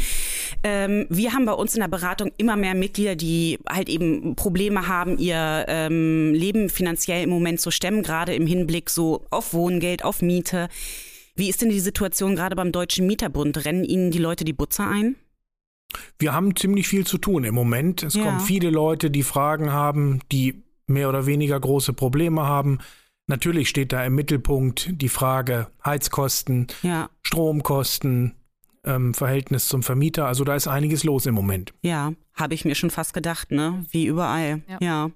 [0.64, 4.88] Ähm, wir haben bei uns in der Beratung immer mehr Mitglieder, die halt eben Probleme
[4.88, 10.06] haben, ihr ähm, Leben finanziell im Moment zu stemmen, gerade im Hinblick so auf Wohngeld,
[10.06, 10.70] auf Miete.
[11.36, 13.66] Wie ist denn die Situation gerade beim Deutschen Mieterbund?
[13.66, 15.16] Rennen Ihnen die Leute die Butze ein?
[16.20, 18.04] Wir haben ziemlich viel zu tun im Moment.
[18.04, 18.24] Es ja.
[18.24, 22.80] kommen viele Leute, die Fragen haben, die mehr oder weniger große Probleme haben.
[23.28, 27.10] Natürlich steht da im Mittelpunkt die Frage Heizkosten, ja.
[27.24, 28.36] Stromkosten,
[28.84, 30.28] ähm, Verhältnis zum Vermieter.
[30.28, 31.74] Also da ist einiges los im Moment.
[31.82, 33.86] Ja, habe ich mir schon fast gedacht, ne?
[33.92, 34.62] Wie überall.
[34.68, 34.78] ja.
[34.82, 35.12] ja.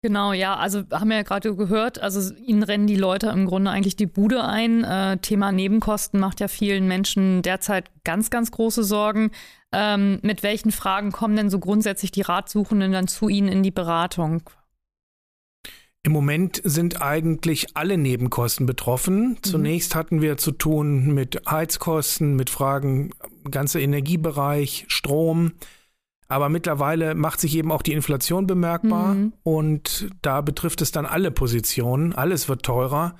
[0.00, 3.72] Genau, ja, also haben wir ja gerade gehört, also ihnen rennen die Leute im Grunde
[3.72, 4.84] eigentlich die Bude ein.
[4.84, 9.32] Äh, Thema Nebenkosten macht ja vielen Menschen derzeit ganz, ganz große Sorgen.
[9.72, 13.70] Ähm, mit welchen Fragen kommen denn so grundsätzlich die Ratsuchenden dann zu Ihnen in die
[13.70, 14.42] Beratung?
[16.04, 19.30] Im Moment sind eigentlich alle Nebenkosten betroffen.
[19.30, 19.42] Mhm.
[19.42, 23.10] Zunächst hatten wir zu tun mit Heizkosten, mit Fragen
[23.50, 25.52] ganzer Energiebereich, Strom.
[26.28, 29.32] Aber mittlerweile macht sich eben auch die Inflation bemerkbar mhm.
[29.42, 32.14] und da betrifft es dann alle Positionen.
[32.14, 33.16] Alles wird teurer.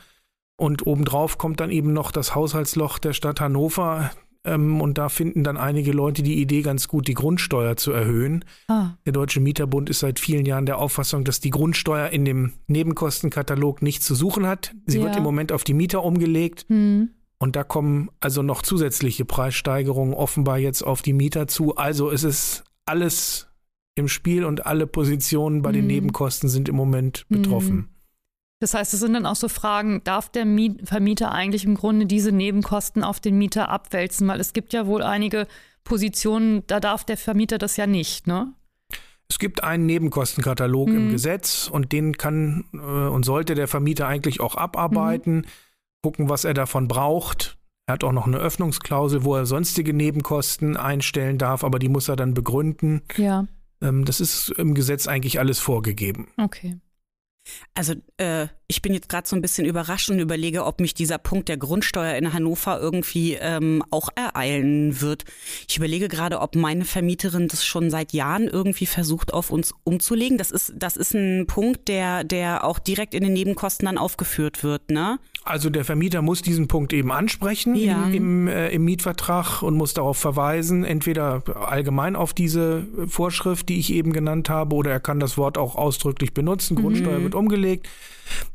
[0.57, 4.11] Und obendrauf kommt dann eben noch das Haushaltsloch der Stadt Hannover.
[4.45, 8.45] Ähm, und da finden dann einige Leute die Idee ganz gut, die Grundsteuer zu erhöhen.
[8.69, 8.91] Ah.
[9.05, 13.83] Der Deutsche Mieterbund ist seit vielen Jahren der Auffassung, dass die Grundsteuer in dem Nebenkostenkatalog
[13.83, 14.75] nichts zu suchen hat.
[14.87, 15.05] Sie ja.
[15.05, 16.67] wird im Moment auf die Mieter umgelegt.
[16.69, 17.11] Mhm.
[17.39, 21.77] Und da kommen also noch zusätzliche Preissteigerungen offenbar jetzt auf die Mieter zu.
[21.77, 23.49] Also es ist alles
[23.95, 25.89] im Spiel und alle Positionen bei den mhm.
[25.89, 27.77] Nebenkosten sind im Moment betroffen.
[27.77, 27.89] Mhm.
[28.61, 30.45] Das heißt, es sind dann auch so Fragen, darf der
[30.83, 34.27] Vermieter eigentlich im Grunde diese Nebenkosten auf den Mieter abwälzen?
[34.27, 35.47] Weil es gibt ja wohl einige
[35.85, 38.53] Positionen, da darf der Vermieter das ja nicht, ne?
[39.31, 40.97] Es gibt einen Nebenkostenkatalog mhm.
[40.97, 45.45] im Gesetz und den kann äh, und sollte der Vermieter eigentlich auch abarbeiten, mhm.
[46.03, 47.59] gucken, was er davon braucht.
[47.87, 52.09] Er hat auch noch eine Öffnungsklausel, wo er sonstige Nebenkosten einstellen darf, aber die muss
[52.09, 53.03] er dann begründen.
[53.17, 53.47] Ja.
[53.83, 56.29] Ähm, das ist im Gesetz eigentlich alles vorgegeben.
[56.39, 56.79] Okay.
[57.75, 61.17] Also äh, ich bin jetzt gerade so ein bisschen überrascht und überlege, ob mich dieser
[61.17, 65.25] Punkt der Grundsteuer in Hannover irgendwie ähm, auch ereilen wird.
[65.67, 70.37] Ich überlege gerade, ob meine Vermieterin das schon seit Jahren irgendwie versucht, auf uns umzulegen.
[70.37, 74.63] Das ist, das ist ein Punkt, der, der auch direkt in den Nebenkosten dann aufgeführt
[74.63, 75.19] wird, ne?
[75.45, 78.05] Also der Vermieter muss diesen Punkt eben ansprechen ja.
[78.09, 83.79] im, im, äh, im, Mietvertrag und muss darauf verweisen, entweder allgemein auf diese Vorschrift, die
[83.79, 86.75] ich eben genannt habe, oder er kann das Wort auch ausdrücklich benutzen.
[86.75, 86.83] Mhm.
[86.83, 87.89] Grundsteuer wird umgelegt.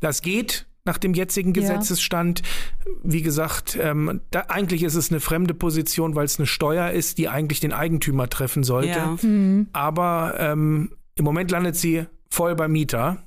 [0.00, 2.40] Das geht nach dem jetzigen Gesetzesstand.
[2.40, 2.92] Ja.
[3.02, 7.18] Wie gesagt, ähm, da, eigentlich ist es eine fremde Position, weil es eine Steuer ist,
[7.18, 8.98] die eigentlich den Eigentümer treffen sollte.
[8.98, 9.16] Ja.
[9.22, 9.68] Mhm.
[9.72, 13.24] Aber ähm, im Moment landet sie voll beim Mieter.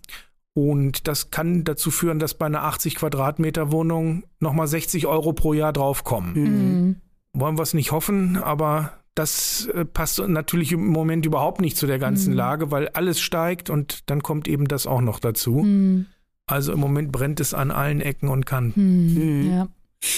[0.54, 5.54] Und das kann dazu führen, dass bei einer 80 Quadratmeter Wohnung nochmal 60 Euro pro
[5.54, 6.34] Jahr draufkommen.
[6.34, 6.96] Mhm.
[7.34, 11.86] Wollen wir es nicht hoffen, aber das äh, passt natürlich im Moment überhaupt nicht zu
[11.86, 12.38] der ganzen mhm.
[12.38, 15.60] Lage, weil alles steigt und dann kommt eben das auch noch dazu.
[15.64, 16.08] Mhm.
[16.48, 19.44] Also im Moment brennt es an allen Ecken und Kanten.
[19.44, 19.52] Mhm.
[19.52, 19.68] Ja.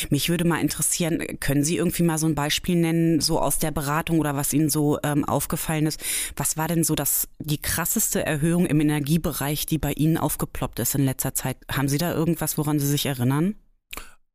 [0.09, 3.71] Mich würde mal interessieren, können Sie irgendwie mal so ein Beispiel nennen, so aus der
[3.71, 6.03] Beratung oder was Ihnen so ähm, aufgefallen ist?
[6.35, 10.95] Was war denn so das, die krasseste Erhöhung im Energiebereich, die bei Ihnen aufgeploppt ist
[10.95, 11.57] in letzter Zeit?
[11.71, 13.55] Haben Sie da irgendwas, woran Sie sich erinnern?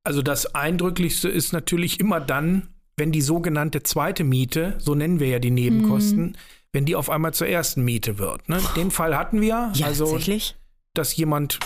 [0.02, 5.28] Also das Eindrücklichste ist natürlich immer dann, wenn die sogenannte zweite Miete, so nennen wir
[5.28, 6.34] ja die Nebenkosten, mhm.
[6.72, 8.48] wenn die auf einmal zur ersten Miete wird.
[8.48, 8.60] Ne?
[8.76, 9.72] Den Fall hatten wir.
[9.74, 10.56] Ja, also, tatsächlich?
[10.94, 11.58] Dass jemand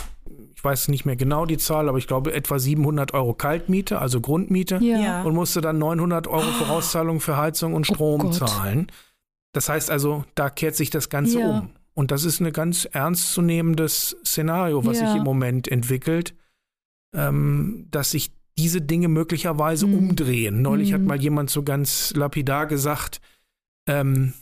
[0.58, 4.20] ich weiß nicht mehr genau die Zahl, aber ich glaube etwa 700 Euro Kaltmiete, also
[4.20, 5.22] Grundmiete, ja.
[5.22, 8.90] und musste dann 900 Euro Vorauszahlung für Heizung und oh Strom oh zahlen.
[9.52, 11.48] Das heißt also, da kehrt sich das Ganze ja.
[11.48, 11.70] um.
[11.94, 15.06] Und das ist ein ganz ernstzunehmendes Szenario, was ja.
[15.06, 16.34] sich im Moment entwickelt,
[17.14, 19.94] ähm, dass sich diese Dinge möglicherweise mhm.
[19.98, 20.60] umdrehen.
[20.60, 20.94] Neulich mhm.
[20.94, 23.20] hat mal jemand so ganz lapidar gesagt,
[23.86, 24.32] ähm,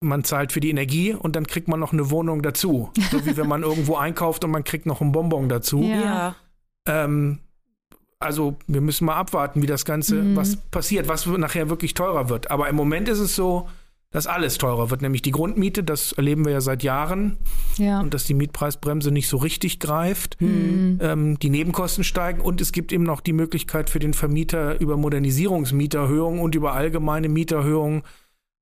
[0.00, 2.90] man zahlt für die Energie und dann kriegt man noch eine Wohnung dazu.
[3.10, 5.82] So wie wenn man irgendwo einkauft und man kriegt noch ein Bonbon dazu.
[5.82, 6.36] Ja.
[6.86, 7.38] Ähm,
[8.18, 10.36] also wir müssen mal abwarten, wie das Ganze, mhm.
[10.36, 12.50] was passiert, was nachher wirklich teurer wird.
[12.50, 13.68] Aber im Moment ist es so,
[14.10, 17.36] dass alles teurer wird, nämlich die Grundmiete, das erleben wir ja seit Jahren.
[17.76, 18.00] Ja.
[18.00, 20.40] Und dass die Mietpreisbremse nicht so richtig greift.
[20.40, 20.98] Mhm.
[21.02, 24.96] Ähm, die Nebenkosten steigen und es gibt eben noch die Möglichkeit für den Vermieter über
[24.96, 28.02] Modernisierungsmieterhöhungen und über allgemeine Mieterhöhungen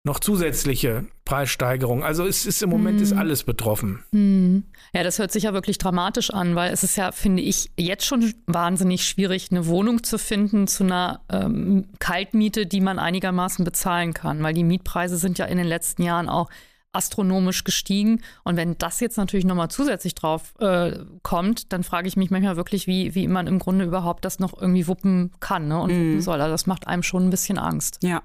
[0.04, 2.04] noch zusätzliche Preissteigerungen.
[2.04, 3.02] Also es ist im Moment hm.
[3.02, 4.04] ist alles betroffen.
[4.12, 4.64] Hm.
[4.92, 8.04] Ja, das hört sich ja wirklich dramatisch an, weil es ist ja, finde ich, jetzt
[8.04, 14.12] schon wahnsinnig schwierig, eine Wohnung zu finden zu einer ähm, Kaltmiete, die man einigermaßen bezahlen
[14.12, 16.50] kann, weil die Mietpreise sind ja in den letzten Jahren auch
[16.92, 18.20] astronomisch gestiegen.
[18.44, 22.56] Und wenn das jetzt natürlich nochmal zusätzlich drauf äh, kommt, dann frage ich mich manchmal
[22.56, 25.96] wirklich, wie, wie man im Grunde überhaupt das noch irgendwie wuppen kann ne, und mhm.
[25.96, 26.40] wuppen soll.
[26.42, 27.98] Also das macht einem schon ein bisschen Angst.
[28.02, 28.22] Ja.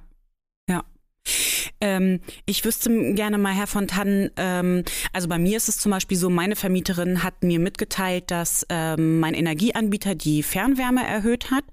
[1.81, 6.17] Ähm, ich wüsste gerne mal, Herr Fontan, ähm, also bei mir ist es zum Beispiel
[6.17, 11.63] so, meine Vermieterin hat mir mitgeteilt, dass ähm, mein Energieanbieter die Fernwärme erhöht hat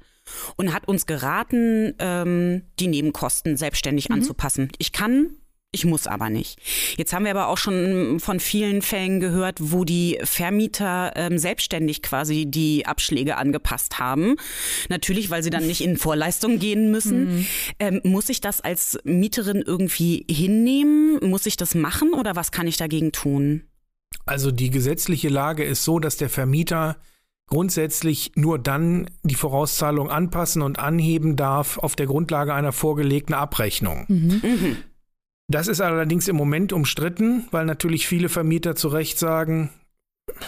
[0.57, 4.17] und hat uns geraten, ähm, die Nebenkosten selbstständig mhm.
[4.17, 4.71] anzupassen.
[4.79, 5.31] Ich kann
[5.73, 6.59] ich muss aber nicht.
[6.97, 12.03] Jetzt haben wir aber auch schon von vielen Fällen gehört, wo die Vermieter ähm, selbstständig
[12.03, 14.37] quasi die Abschläge angepasst haben.
[14.89, 17.37] Natürlich, weil sie dann nicht in Vorleistung gehen müssen.
[17.39, 17.47] Mhm.
[17.79, 21.19] Ähm, muss ich das als Mieterin irgendwie hinnehmen?
[21.29, 23.65] Muss ich das machen oder was kann ich dagegen tun?
[24.25, 26.97] Also die gesetzliche Lage ist so, dass der Vermieter
[27.49, 34.05] grundsätzlich nur dann die Vorauszahlung anpassen und anheben darf auf der Grundlage einer vorgelegten Abrechnung.
[34.09, 34.41] Mhm.
[34.43, 34.77] Mhm.
[35.49, 39.71] Das ist allerdings im Moment umstritten, weil natürlich viele Vermieter zu Recht sagen,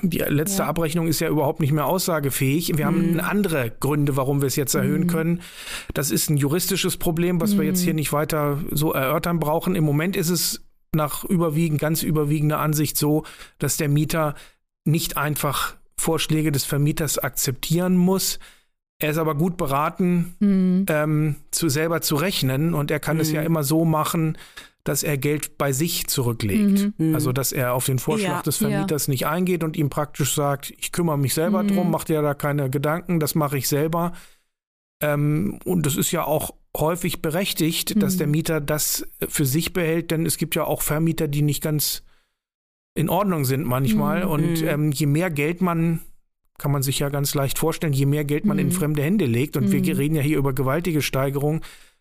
[0.02, 0.68] die letzte ja.
[0.68, 2.76] Abrechnung ist ja überhaupt nicht mehr aussagefähig.
[2.76, 3.16] Wir mhm.
[3.16, 5.06] haben andere Gründe, warum wir es jetzt erhöhen mhm.
[5.06, 5.42] können.
[5.94, 7.58] Das ist ein juristisches Problem, was mhm.
[7.58, 7.98] wir jetzt hier mhm.
[7.98, 9.76] nicht weiter so erörtern brauchen.
[9.76, 13.24] Im Moment ist es nach überwiegend, ganz überwiegender Ansicht so,
[13.58, 14.34] dass der Mieter
[14.84, 18.38] nicht einfach Vorschläge des Vermieters akzeptieren muss.
[19.00, 20.86] Er ist aber gut beraten, mhm.
[20.88, 23.46] ähm, zu selber zu rechnen und er kann es ja mhm.
[23.46, 24.36] immer so machen,
[24.88, 26.98] dass er Geld bei sich zurücklegt.
[26.98, 27.14] Mhm.
[27.14, 29.10] Also dass er auf den Vorschlag ja, des Vermieters ja.
[29.10, 31.68] nicht eingeht und ihm praktisch sagt, ich kümmere mich selber mhm.
[31.68, 34.14] drum, macht ja da keine Gedanken, das mache ich selber.
[35.02, 38.00] Ähm, und das ist ja auch häufig berechtigt, mhm.
[38.00, 41.62] dass der Mieter das für sich behält, denn es gibt ja auch Vermieter, die nicht
[41.62, 42.02] ganz
[42.94, 44.24] in Ordnung sind manchmal.
[44.24, 44.30] Mhm.
[44.30, 44.68] Und mhm.
[44.68, 46.00] ähm, je mehr Geld man
[46.58, 48.72] kann man sich ja ganz leicht vorstellen, je mehr Geld man in mhm.
[48.72, 51.60] fremde Hände legt, und wir reden ja hier über gewaltige Steigerungen,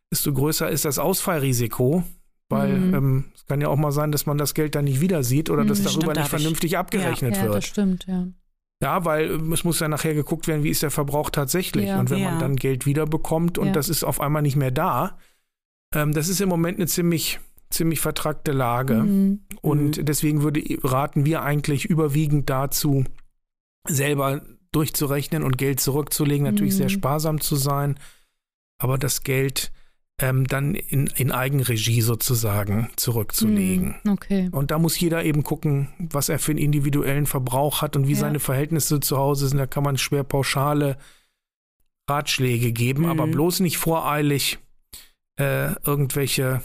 [0.09, 2.03] desto größer ist das Ausfallrisiko.
[2.49, 2.93] Weil mhm.
[2.93, 5.49] ähm, es kann ja auch mal sein, dass man das Geld dann nicht wieder sieht
[5.49, 6.77] oder mhm, dass darüber stimmt, nicht vernünftig ich.
[6.77, 7.53] abgerechnet ja, wird.
[7.53, 8.27] Ja, das stimmt, ja.
[8.81, 11.87] Ja, weil ähm, es muss ja nachher geguckt werden, wie ist der Verbrauch tatsächlich.
[11.87, 12.31] Ja, und wenn ja.
[12.31, 13.73] man dann Geld wiederbekommt und ja.
[13.73, 15.17] das ist auf einmal nicht mehr da,
[15.93, 18.95] ähm, das ist im Moment eine ziemlich ziemlich vertrackte Lage.
[18.95, 19.41] Mhm.
[19.61, 20.05] Und mhm.
[20.05, 23.03] deswegen würde, raten wir eigentlich überwiegend dazu,
[23.87, 26.77] selber durchzurechnen und Geld zurückzulegen, natürlich mhm.
[26.77, 27.97] sehr sparsam zu sein,
[28.79, 29.71] aber das Geld
[30.19, 33.95] ähm, dann in, in Eigenregie sozusagen zurückzulegen.
[34.03, 34.11] Mhm.
[34.11, 34.49] Okay.
[34.51, 38.13] Und da muss jeder eben gucken, was er für einen individuellen Verbrauch hat und wie
[38.13, 38.19] ja.
[38.19, 39.59] seine Verhältnisse zu Hause sind.
[39.59, 40.97] Da kann man schwer pauschale
[42.09, 43.09] Ratschläge geben, mhm.
[43.09, 44.57] aber bloß nicht voreilig
[45.39, 46.61] äh, irgendwelche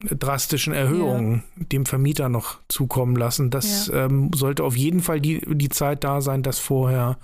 [0.00, 1.64] drastischen Erhöhungen ja.
[1.72, 3.50] dem Vermieter noch zukommen lassen.
[3.50, 4.06] Das ja.
[4.06, 7.18] ähm, sollte auf jeden Fall die, die Zeit da sein, das vorher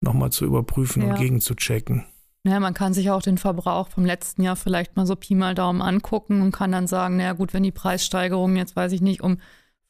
[0.00, 1.10] nochmal zu überprüfen ja.
[1.10, 2.04] und gegenzuchecken.
[2.46, 5.54] Ja, man kann sich auch den Verbrauch vom letzten Jahr vielleicht mal so Pi mal
[5.54, 9.20] Daumen angucken und kann dann sagen, naja gut, wenn die Preissteigerungen jetzt, weiß ich nicht,
[9.20, 9.38] um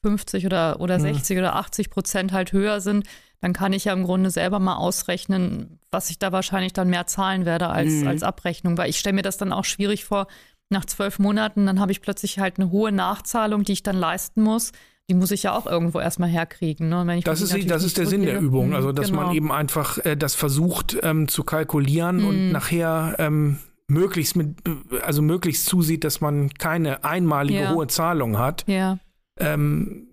[0.03, 1.41] 50 oder, oder 60 mhm.
[1.41, 3.05] oder 80 Prozent halt höher sind,
[3.41, 7.07] dann kann ich ja im Grunde selber mal ausrechnen, was ich da wahrscheinlich dann mehr
[7.07, 8.07] zahlen werde als, mhm.
[8.07, 8.77] als Abrechnung.
[8.77, 10.27] Weil ich stelle mir das dann auch schwierig vor,
[10.69, 14.41] nach zwölf Monaten, dann habe ich plötzlich halt eine hohe Nachzahlung, die ich dann leisten
[14.41, 14.71] muss.
[15.09, 16.89] Die muss ich ja auch irgendwo erstmal herkriegen.
[16.89, 17.21] Ne?
[17.23, 19.23] das ist, das ist der Sinn der Übung, also dass genau.
[19.23, 22.27] man eben einfach äh, das versucht ähm, zu kalkulieren mhm.
[22.27, 24.57] und nachher ähm, möglichst mit,
[25.01, 27.73] also möglichst zusieht, dass man keine einmalige ja.
[27.73, 28.65] hohe Zahlung hat.
[28.67, 28.99] Ja.
[29.39, 30.07] Ähm,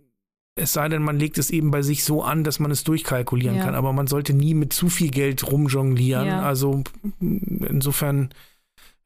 [0.57, 3.57] es sei denn, man legt es eben bei sich so an, dass man es durchkalkulieren
[3.57, 3.65] ja.
[3.65, 3.75] kann.
[3.75, 6.29] Aber man sollte nie mit zu viel Geld rumjonglieren.
[6.29, 6.85] Also
[7.21, 8.31] insofern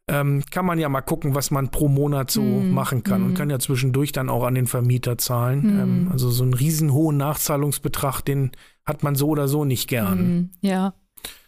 [0.09, 2.71] ähm, kann man ja mal gucken, was man pro Monat so mm.
[2.71, 3.25] machen kann mm.
[3.25, 3.37] und mhm.
[3.37, 5.61] kann ja zwischendurch dann auch an den Vermieter zahlen.
[5.61, 5.81] Mm.
[5.81, 8.53] Ähm, also so einen riesen hohen Nachzahlungsbetrag, den
[8.87, 10.19] hat man so oder so nicht gern.
[10.19, 10.51] Mhm.
[10.63, 10.95] Ja.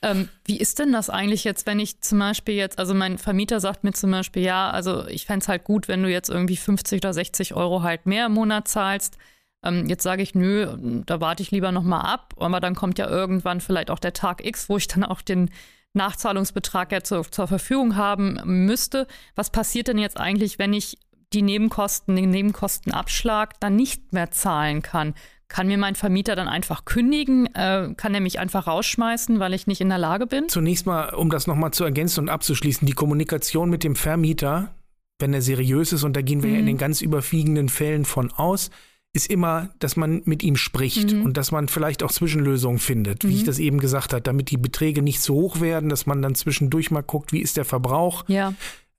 [0.03, 3.61] Ähm, wie ist denn das eigentlich jetzt, wenn ich zum Beispiel jetzt, also mein Vermieter
[3.61, 6.57] sagt mir zum Beispiel, ja, also ich fände es halt gut, wenn du jetzt irgendwie
[6.57, 9.17] 50 oder 60 Euro halt mehr im Monat zahlst.
[9.63, 13.09] Ähm, jetzt sage ich, nö, da warte ich lieber nochmal ab, aber dann kommt ja
[13.09, 15.51] irgendwann vielleicht auch der Tag X, wo ich dann auch den
[15.95, 19.07] Nachzahlungsbetrag ja zur, zur Verfügung haben müsste.
[19.35, 20.99] Was passiert denn jetzt eigentlich, wenn ich
[21.33, 25.15] die Nebenkosten, den Nebenkostenabschlag dann nicht mehr zahlen kann?
[25.49, 27.47] Kann mir mein Vermieter dann einfach kündigen?
[27.55, 30.49] Äh, kann er mich einfach rausschmeißen, weil ich nicht in der Lage bin?
[30.49, 34.73] Zunächst mal, um das nochmal zu ergänzen und abzuschließen, die Kommunikation mit dem Vermieter,
[35.19, 36.55] wenn er seriös ist, und da gehen wir mhm.
[36.55, 36.71] ja in mhm.
[36.71, 38.71] den ganz überwiegenden Fällen von aus,
[39.13, 41.23] ist immer, dass man mit ihm spricht mhm.
[41.23, 43.47] und dass man vielleicht auch Zwischenlösungen findet, wie ich mhm.
[43.47, 46.91] das eben gesagt habe, damit die Beträge nicht zu hoch werden, dass man dann zwischendurch
[46.91, 48.55] mal guckt, wie ist der Verbrauch ja.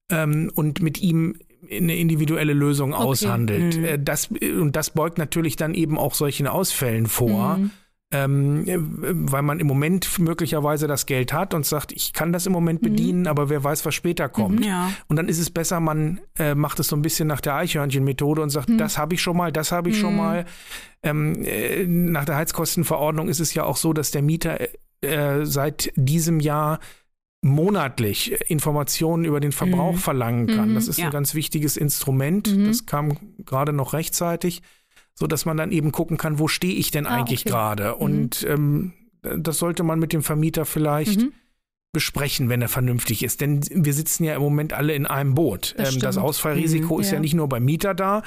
[0.10, 1.38] ähm, und mit ihm
[1.70, 3.04] eine individuelle Lösung okay.
[3.04, 3.78] aushandelt.
[3.78, 3.86] Mhm.
[3.86, 7.60] Äh, das, und das beugt natürlich dann eben auch solchen Ausfällen vor.
[8.12, 8.22] Mhm
[8.66, 8.66] ähm,
[9.30, 12.82] weil man im Moment möglicherweise das Geld hat und sagt, ich kann das im Moment
[12.82, 12.90] mhm.
[12.90, 13.28] bedienen, mhm.
[13.28, 14.60] aber wer weiß, was später kommt.
[14.60, 14.92] Mhm, ja.
[15.08, 18.42] Und dann ist es besser, man äh, macht es so ein bisschen nach der Eichhörnchen-Methode
[18.42, 18.78] und sagt, mhm.
[18.78, 20.18] das habe ich schon mal, das habe ich schon mhm.
[20.18, 20.46] mal.
[21.04, 24.60] Ähm, äh, nach der Heizkostenverordnung ist es ja auch so, dass der Mieter
[25.02, 26.80] äh, seit diesem Jahr
[27.44, 30.76] monatlich Informationen über den Verbrauch verlangen kann.
[30.76, 31.06] Das ist ja.
[31.06, 32.56] ein ganz wichtiges Instrument.
[32.68, 34.62] Das kam gerade noch rechtzeitig
[35.22, 37.52] so dass man dann eben gucken kann, wo stehe ich denn ah, eigentlich okay.
[37.52, 37.90] gerade?
[37.90, 38.02] Mhm.
[38.02, 41.32] Und ähm, das sollte man mit dem Vermieter vielleicht mhm.
[41.94, 43.40] besprechen, wenn er vernünftig ist.
[43.40, 45.76] Denn wir sitzen ja im Moment alle in einem Boot.
[45.78, 47.14] Das, ähm, das Ausfallrisiko mhm, ist ja.
[47.14, 48.24] ja nicht nur beim Mieter da,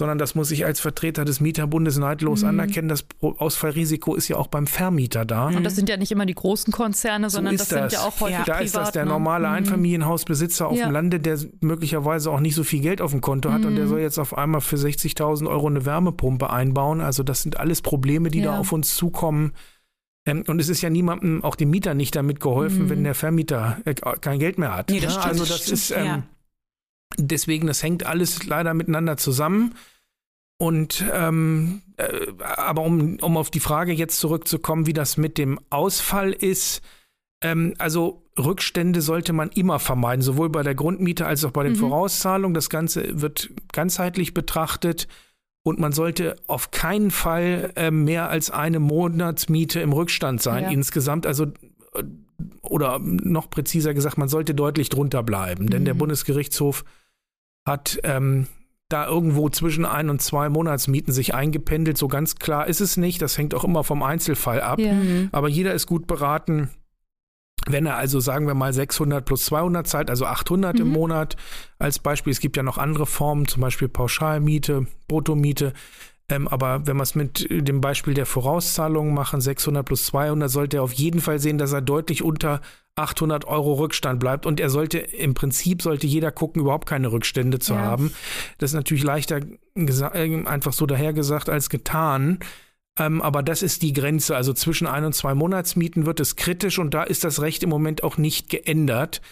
[0.00, 2.50] sondern das muss ich als Vertreter des Mieterbundes neidlos mhm.
[2.50, 2.88] anerkennen.
[2.88, 5.48] Das Ausfallrisiko ist ja auch beim Vermieter da.
[5.48, 8.06] Und das sind ja nicht immer die großen Konzerne, sondern so das, das, sind ja
[8.06, 8.44] auch häufig ja.
[8.44, 9.54] Da privat, ist das der normale mhm.
[9.54, 10.86] Einfamilienhausbesitzer auf ja.
[10.86, 13.66] dem Lande, der möglicherweise auch nicht so viel Geld auf dem Konto hat mhm.
[13.66, 13.88] und der mhm.
[13.88, 17.00] soll jetzt auf einmal für 60.000 Euro eine Wärmepumpe einbauen.
[17.00, 18.52] Also das sind alles Probleme, die ja.
[18.52, 19.52] da auf uns zukommen.
[20.26, 22.90] Ähm, und es ist ja niemandem, auch dem Mieter nicht damit geholfen, mhm.
[22.90, 24.90] wenn der Vermieter äh, kein Geld mehr hat.
[24.90, 25.90] Nee, das stimmt, also das, das ist...
[25.90, 26.22] Ähm,
[27.16, 29.74] Deswegen, das hängt alles leider miteinander zusammen.
[30.58, 35.60] Und ähm, äh, aber um, um auf die Frage jetzt zurückzukommen, wie das mit dem
[35.70, 36.82] Ausfall ist,
[37.42, 41.74] ähm, also Rückstände sollte man immer vermeiden, sowohl bei der Grundmiete als auch bei den
[41.74, 41.78] mhm.
[41.78, 42.54] Vorauszahlungen.
[42.54, 45.06] Das Ganze wird ganzheitlich betrachtet
[45.62, 50.70] und man sollte auf keinen Fall äh, mehr als eine Monatsmiete im Rückstand sein ja.
[50.70, 51.26] insgesamt.
[51.26, 51.44] Also
[51.94, 52.02] äh,
[52.62, 55.70] oder noch präziser gesagt, man sollte deutlich drunter bleiben, mhm.
[55.70, 55.98] denn der mhm.
[55.98, 56.84] Bundesgerichtshof
[57.66, 58.46] hat ähm,
[58.88, 61.98] da irgendwo zwischen ein und zwei Monatsmieten sich eingependelt.
[61.98, 63.20] So ganz klar ist es nicht.
[63.20, 64.78] Das hängt auch immer vom Einzelfall ab.
[64.78, 64.94] Ja.
[64.94, 65.28] Mhm.
[65.32, 66.70] Aber jeder ist gut beraten,
[67.66, 70.82] wenn er also, sagen wir mal, 600 plus 200 zahlt, also 800 mhm.
[70.82, 71.36] im Monat
[71.78, 72.30] als Beispiel.
[72.30, 75.74] Es gibt ja noch andere Formen, zum Beispiel Pauschalmiete, Bruttomiete.
[76.30, 80.78] Ähm, aber wenn wir es mit dem Beispiel der Vorauszahlungen machen, 600 plus 200, sollte
[80.78, 82.60] er auf jeden Fall sehen, dass er deutlich unter
[82.96, 84.44] 800 Euro Rückstand bleibt.
[84.44, 87.80] Und er sollte, im Prinzip sollte jeder gucken, überhaupt keine Rückstände zu ja.
[87.80, 88.12] haben.
[88.58, 89.40] Das ist natürlich leichter
[89.74, 92.40] äh, einfach so dahergesagt als getan.
[92.98, 94.36] Ähm, aber das ist die Grenze.
[94.36, 97.70] Also zwischen ein und zwei Monatsmieten wird es kritisch und da ist das Recht im
[97.70, 99.22] Moment auch nicht geändert.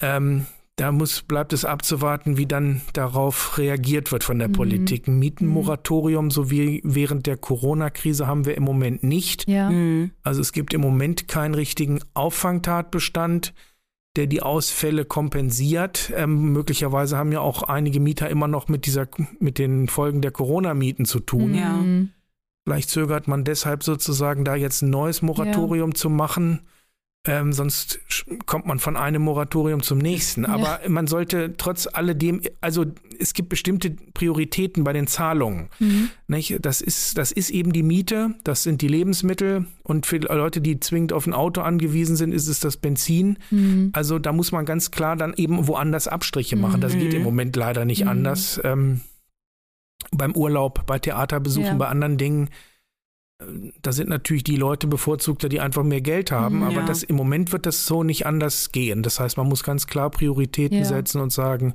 [0.00, 0.46] Ähm,
[0.80, 4.52] da muss, bleibt es abzuwarten, wie dann darauf reagiert wird von der mhm.
[4.52, 5.08] Politik.
[5.08, 9.46] Ein Mietenmoratorium, so wie während der Corona-Krise, haben wir im Moment nicht.
[9.46, 9.68] Ja.
[9.68, 10.12] Mhm.
[10.22, 13.52] Also es gibt im Moment keinen richtigen Auffangtatbestand,
[14.16, 16.14] der die Ausfälle kompensiert.
[16.16, 19.06] Ähm, möglicherweise haben ja auch einige Mieter immer noch mit dieser,
[19.38, 21.54] mit den Folgen der Corona-Mieten zu tun.
[21.54, 21.74] Ja.
[21.74, 22.08] Mhm.
[22.64, 25.94] Vielleicht zögert man deshalb sozusagen da jetzt ein neues Moratorium ja.
[25.96, 26.60] zu machen
[27.26, 28.00] ähm, sonst
[28.46, 30.46] kommt man von einem Moratorium zum nächsten.
[30.46, 30.88] Aber ja.
[30.88, 32.86] man sollte trotz alledem, also
[33.18, 35.68] es gibt bestimmte Prioritäten bei den Zahlungen.
[35.80, 36.08] Mhm.
[36.28, 36.56] Nicht?
[36.62, 40.80] Das, ist, das ist eben die Miete, das sind die Lebensmittel und für Leute, die
[40.80, 43.38] zwingend auf ein Auto angewiesen sind, ist es das Benzin.
[43.50, 43.90] Mhm.
[43.92, 46.80] Also da muss man ganz klar dann eben woanders Abstriche machen.
[46.80, 47.24] Das geht im mhm.
[47.24, 48.10] Moment leider nicht mhm.
[48.10, 48.58] anders.
[48.64, 49.02] Ähm,
[50.10, 51.74] beim Urlaub, bei Theaterbesuchen, ja.
[51.74, 52.48] bei anderen Dingen
[53.82, 56.86] da sind natürlich die Leute bevorzugter, die einfach mehr Geld haben, mhm, aber ja.
[56.86, 59.02] das, im Moment wird das so nicht anders gehen.
[59.02, 60.84] Das heißt, man muss ganz klar Prioritäten ja.
[60.84, 61.74] setzen und sagen,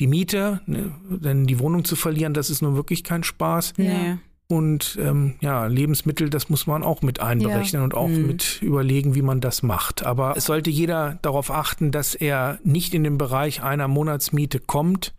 [0.00, 3.74] die Miete, ne, denn die Wohnung zu verlieren, das ist nun wirklich kein Spaß.
[3.76, 4.18] Ja.
[4.48, 8.26] Und ähm, ja, Lebensmittel, das muss man auch mit einberechnen und auch mhm.
[8.26, 10.04] mit überlegen, wie man das macht.
[10.04, 15.14] Aber es sollte jeder darauf achten, dass er nicht in den Bereich einer Monatsmiete kommt,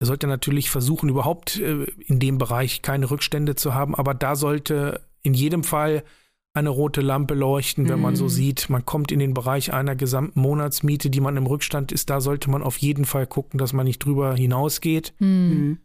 [0.00, 4.34] er sollte natürlich versuchen, überhaupt äh, in dem Bereich keine Rückstände zu haben, aber da
[4.34, 6.04] sollte in jedem Fall
[6.52, 8.02] eine rote Lampe leuchten, wenn mhm.
[8.02, 8.30] man so mhm.
[8.30, 12.10] sieht, man kommt in den Bereich einer gesamten Monatsmiete, die man im Rückstand ist.
[12.10, 15.78] Da sollte man auf jeden Fall gucken, dass man nicht drüber hinausgeht mhm.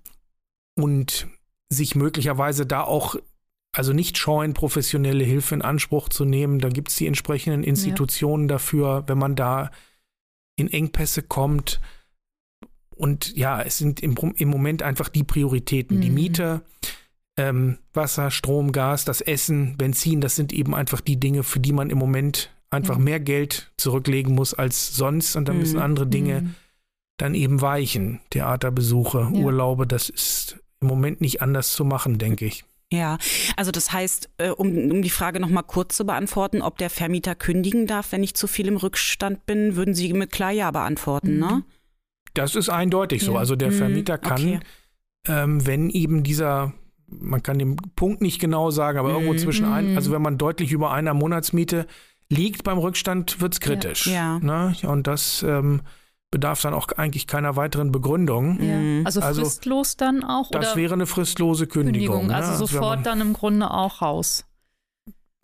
[0.76, 1.28] und
[1.70, 3.16] sich möglicherweise da auch,
[3.74, 6.60] also nicht scheuen, professionelle Hilfe in Anspruch zu nehmen.
[6.60, 8.56] Da gibt es die entsprechenden Institutionen ja.
[8.56, 9.70] dafür, wenn man da
[10.56, 11.80] in Engpässe kommt.
[12.96, 15.98] Und ja, es sind im, im Moment einfach die Prioritäten.
[15.98, 16.02] Mhm.
[16.02, 16.62] Die Miete,
[17.38, 21.74] ähm, Wasser, Strom, Gas, das Essen, Benzin, das sind eben einfach die Dinge, für die
[21.74, 23.04] man im Moment einfach mhm.
[23.04, 25.36] mehr Geld zurücklegen muss als sonst.
[25.36, 25.84] Und dann müssen mhm.
[25.84, 26.56] andere Dinge mhm.
[27.18, 28.22] dann eben weichen.
[28.30, 29.40] Theaterbesuche, ja.
[29.40, 32.64] Urlaube, das ist im Moment nicht anders zu machen, denke ich.
[32.92, 33.18] Ja,
[33.58, 37.34] also das heißt, äh, um, um die Frage nochmal kurz zu beantworten, ob der Vermieter
[37.34, 41.40] kündigen darf, wenn ich zu viel im Rückstand bin, würden Sie mit klar Ja beantworten,
[41.40, 41.64] ne?
[42.36, 43.38] Das ist eindeutig so.
[43.38, 44.60] Also der Vermieter kann, okay.
[45.28, 46.74] ähm, wenn eben dieser
[47.20, 49.38] man kann den Punkt nicht genau sagen, aber irgendwo mhm.
[49.38, 51.88] zwischen ein, also wenn man deutlich über einer Monatsmiete
[52.30, 54.08] liegt beim Rückstand, wird es kritisch.
[54.08, 54.40] Ja.
[54.40, 54.76] Ne?
[54.84, 55.82] Und das ähm,
[56.32, 58.62] bedarf dann auch eigentlich keiner weiteren Begründung.
[58.62, 58.78] Ja.
[58.78, 59.02] Mhm.
[59.06, 60.52] Also, also fristlos dann auch?
[60.52, 60.76] Das oder?
[60.76, 62.22] wäre eine fristlose Kündigung.
[62.22, 62.58] Kündigung also ne?
[62.58, 64.46] sofort dann im Grunde auch raus.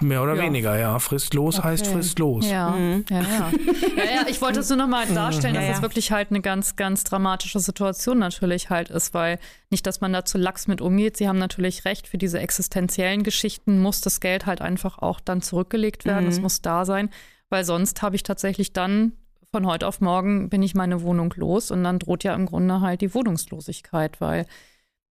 [0.01, 0.43] Mehr oder ja.
[0.43, 0.99] weniger, ja.
[0.99, 1.69] Fristlos okay.
[1.69, 2.49] heißt fristlos.
[2.49, 2.71] Ja.
[2.71, 3.05] Mhm.
[3.09, 3.51] Ja, ja.
[3.97, 4.25] ja, ja.
[4.27, 5.15] Ich wollte es nur nochmal mhm.
[5.15, 9.39] darstellen, dass es wirklich halt eine ganz, ganz dramatische Situation natürlich halt ist, weil
[9.69, 11.17] nicht, dass man da zu lax mit umgeht.
[11.17, 15.41] Sie haben natürlich recht, für diese existenziellen Geschichten muss das Geld halt einfach auch dann
[15.41, 16.27] zurückgelegt werden.
[16.27, 16.43] Es mhm.
[16.43, 17.09] muss da sein,
[17.49, 19.13] weil sonst habe ich tatsächlich dann
[19.51, 22.79] von heute auf morgen bin ich meine Wohnung los und dann droht ja im Grunde
[22.79, 24.45] halt die Wohnungslosigkeit, weil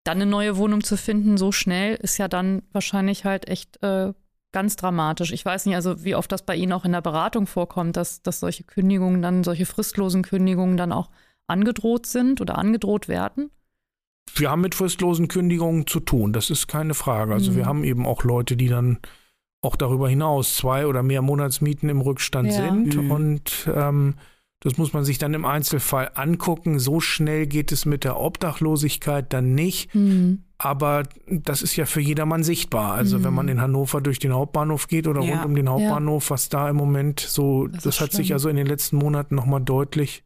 [0.06, 4.14] dann eine neue Wohnung zu finden so schnell ist ja dann wahrscheinlich halt echt äh,
[4.52, 5.32] ganz dramatisch.
[5.32, 8.22] Ich weiß nicht, also wie oft das bei Ihnen auch in der Beratung vorkommt, dass,
[8.22, 11.10] dass solche Kündigungen dann, solche fristlosen Kündigungen dann auch
[11.48, 13.52] angedroht sind oder angedroht werden?
[14.36, 17.34] Wir haben mit fristlosen Kündigungen zu tun, das ist keine Frage.
[17.34, 17.56] Also mhm.
[17.56, 19.00] wir haben eben auch Leute, die dann
[19.62, 22.54] auch darüber hinaus zwei oder mehr Monatsmieten im Rückstand ja.
[22.54, 23.12] sind mhm.
[23.12, 24.16] und ähm,
[24.62, 26.80] das muss man sich dann im Einzelfall angucken.
[26.80, 29.94] So schnell geht es mit der Obdachlosigkeit dann nicht.
[29.96, 30.44] Mhm.
[30.62, 32.94] Aber das ist ja für jedermann sichtbar.
[32.94, 33.24] Also mhm.
[33.24, 35.36] wenn man in Hannover durch den Hauptbahnhof geht oder ja.
[35.36, 36.30] rund um den Hauptbahnhof, ja.
[36.32, 38.24] was da im Moment so, das, das hat schlimm.
[38.24, 40.26] sich also in den letzten Monaten nochmal deutlich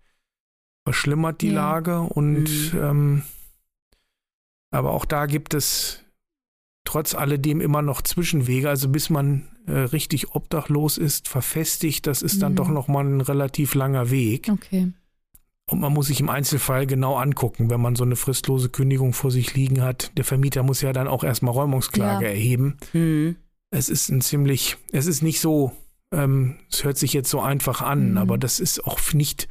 [0.85, 1.53] verschlimmert, die ja.
[1.53, 1.99] Lage.
[2.01, 2.79] Und mhm.
[2.81, 3.21] ähm,
[4.71, 6.03] aber auch da gibt es
[6.83, 8.69] trotz alledem immer noch Zwischenwege.
[8.69, 12.57] Also bis man äh, richtig obdachlos ist, verfestigt, das ist dann mhm.
[12.57, 14.49] doch nochmal ein relativ langer Weg.
[14.51, 14.93] Okay.
[15.69, 19.31] Und man muss sich im Einzelfall genau angucken, wenn man so eine fristlose Kündigung vor
[19.31, 20.11] sich liegen hat.
[20.17, 22.31] Der Vermieter muss ja dann auch erstmal Räumungsklage ja.
[22.31, 22.77] erheben.
[22.91, 23.37] Mhm.
[23.71, 25.71] Es ist ein ziemlich, es ist nicht so,
[26.13, 28.17] ähm, es hört sich jetzt so einfach an, mhm.
[28.17, 29.47] aber das ist auch nicht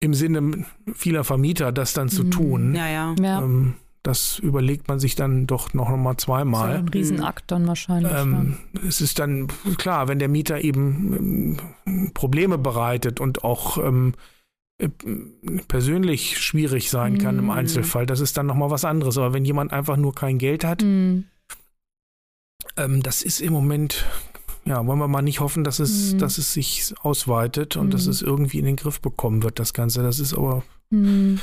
[0.00, 2.30] im Sinne vieler Vermieter, das dann zu mhm.
[2.30, 2.74] tun.
[2.74, 3.14] Ja, ja.
[3.20, 3.42] ja.
[3.42, 6.72] Ähm, das überlegt man sich dann doch noch mal zweimal.
[6.72, 8.12] So ein Riesenakt dann wahrscheinlich.
[8.12, 14.14] Ähm, es ist dann klar, wenn der Mieter eben ähm, Probleme bereitet und auch ähm,
[14.14, 14.37] äh,
[15.66, 17.38] persönlich schwierig sein kann mm.
[17.38, 17.50] im mhm.
[17.50, 19.18] Einzelfall, das ist dann noch mal was anderes.
[19.18, 21.24] Aber wenn jemand einfach nur kein Geld hat, mm.
[22.76, 24.06] ähm, das ist im Moment
[24.64, 26.18] ja, wollen wir mal nicht hoffen, dass es, mm.
[26.18, 27.90] dass es sich ausweitet und mm.
[27.90, 28.10] dass mhm.
[28.10, 30.02] es irgendwie in den Griff bekommen wird, das Ganze.
[30.02, 31.36] Das ist aber mm.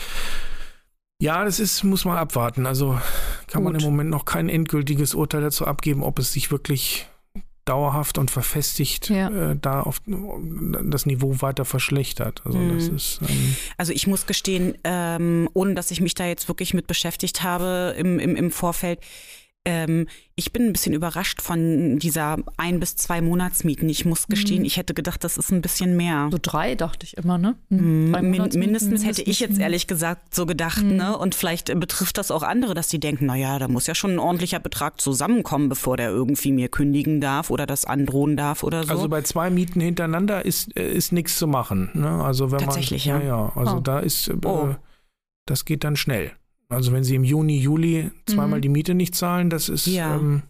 [1.22, 2.66] Ja, das ist, muss man abwarten.
[2.66, 3.00] Also
[3.48, 3.74] kann Gut.
[3.74, 7.08] man im Moment noch kein endgültiges Urteil dazu abgeben, ob es sich wirklich
[7.66, 9.52] dauerhaft und verfestigt ja.
[9.52, 12.42] äh, da auf das Niveau weiter verschlechtert.
[12.46, 12.76] Also mhm.
[12.76, 13.20] das ist.
[13.28, 17.44] Ähm also ich muss gestehen, ähm, ohne dass ich mich da jetzt wirklich mit beschäftigt
[17.44, 19.00] habe im, im, im Vorfeld,
[19.66, 23.90] ähm, ich bin ein bisschen überrascht von dieser ein bis zwei Monatsmieten.
[23.90, 24.66] Ich muss gestehen, mhm.
[24.66, 26.30] ich hätte gedacht, das ist ein bisschen mehr.
[26.32, 27.56] So drei dachte ich immer, ne?
[27.70, 28.12] Mhm.
[28.12, 30.98] Min mindestens, mindestens, hätte ich jetzt ehrlich gesagt so gedacht, mhm.
[30.98, 31.18] ne?
[31.18, 34.12] Und vielleicht betrifft das auch andere, dass die denken, na ja, da muss ja schon
[34.12, 38.84] ein ordentlicher Betrag zusammenkommen, bevor der irgendwie mir kündigen darf oder das androhen darf oder
[38.84, 38.92] so.
[38.92, 41.90] Also bei zwei Mieten hintereinander ist äh, ist nichts zu machen.
[41.94, 42.24] Ne?
[42.24, 43.28] Also wenn Tatsächlich, man, ja.
[43.28, 43.80] ja, ja also oh.
[43.80, 44.76] da ist, äh, oh.
[45.46, 46.32] das geht dann schnell.
[46.70, 48.62] Also wenn Sie im Juni, Juli zweimal mhm.
[48.64, 50.16] die Miete nicht zahlen, das ist, ja.
[50.16, 50.44] ähm,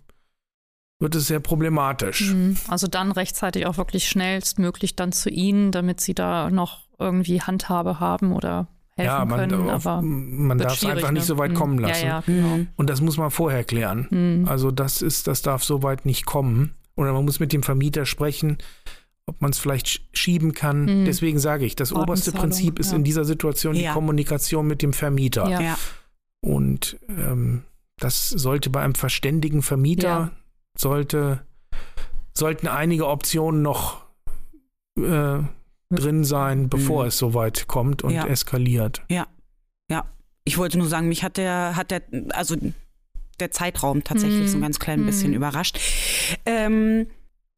[1.00, 2.34] wird es sehr problematisch.
[2.34, 2.58] Mhm.
[2.68, 8.00] Also dann rechtzeitig auch wirklich schnellstmöglich dann zu Ihnen, damit Sie da noch irgendwie Handhabe
[8.00, 9.70] haben oder helfen ja, man, können.
[9.70, 11.16] Aber man darf es einfach ne?
[11.16, 11.56] nicht so weit mhm.
[11.56, 12.06] kommen lassen.
[12.06, 12.66] Ja, ja, genau.
[12.78, 14.08] Und das muss man vorher klären.
[14.10, 14.48] Mhm.
[14.48, 16.76] Also das ist, das darf so weit nicht kommen.
[16.96, 18.58] Oder man muss mit dem Vermieter sprechen
[19.28, 20.84] ob man es vielleicht schieben kann.
[21.02, 21.06] Mhm.
[21.06, 22.98] Deswegen sage ich, das oberste Prinzip ist ja.
[22.98, 25.50] in dieser Situation die Kommunikation mit dem Vermieter.
[25.50, 25.78] Ja.
[26.46, 27.64] Und ähm,
[27.98, 30.32] das sollte bei einem verständigen Vermieter, ja.
[30.78, 31.42] sollte,
[32.34, 34.06] sollten einige Optionen noch
[35.00, 35.40] äh,
[35.90, 37.08] drin sein, bevor mhm.
[37.08, 38.28] es soweit kommt und ja.
[38.28, 39.02] eskaliert.
[39.10, 39.28] Ja,
[39.90, 40.06] ja.
[40.44, 42.56] Ich wollte nur sagen, mich hat der, hat der, also
[43.40, 44.48] der Zeitraum tatsächlich mhm.
[44.48, 45.38] so ein ganz klein bisschen mhm.
[45.38, 45.80] überrascht.
[46.46, 47.08] Ähm,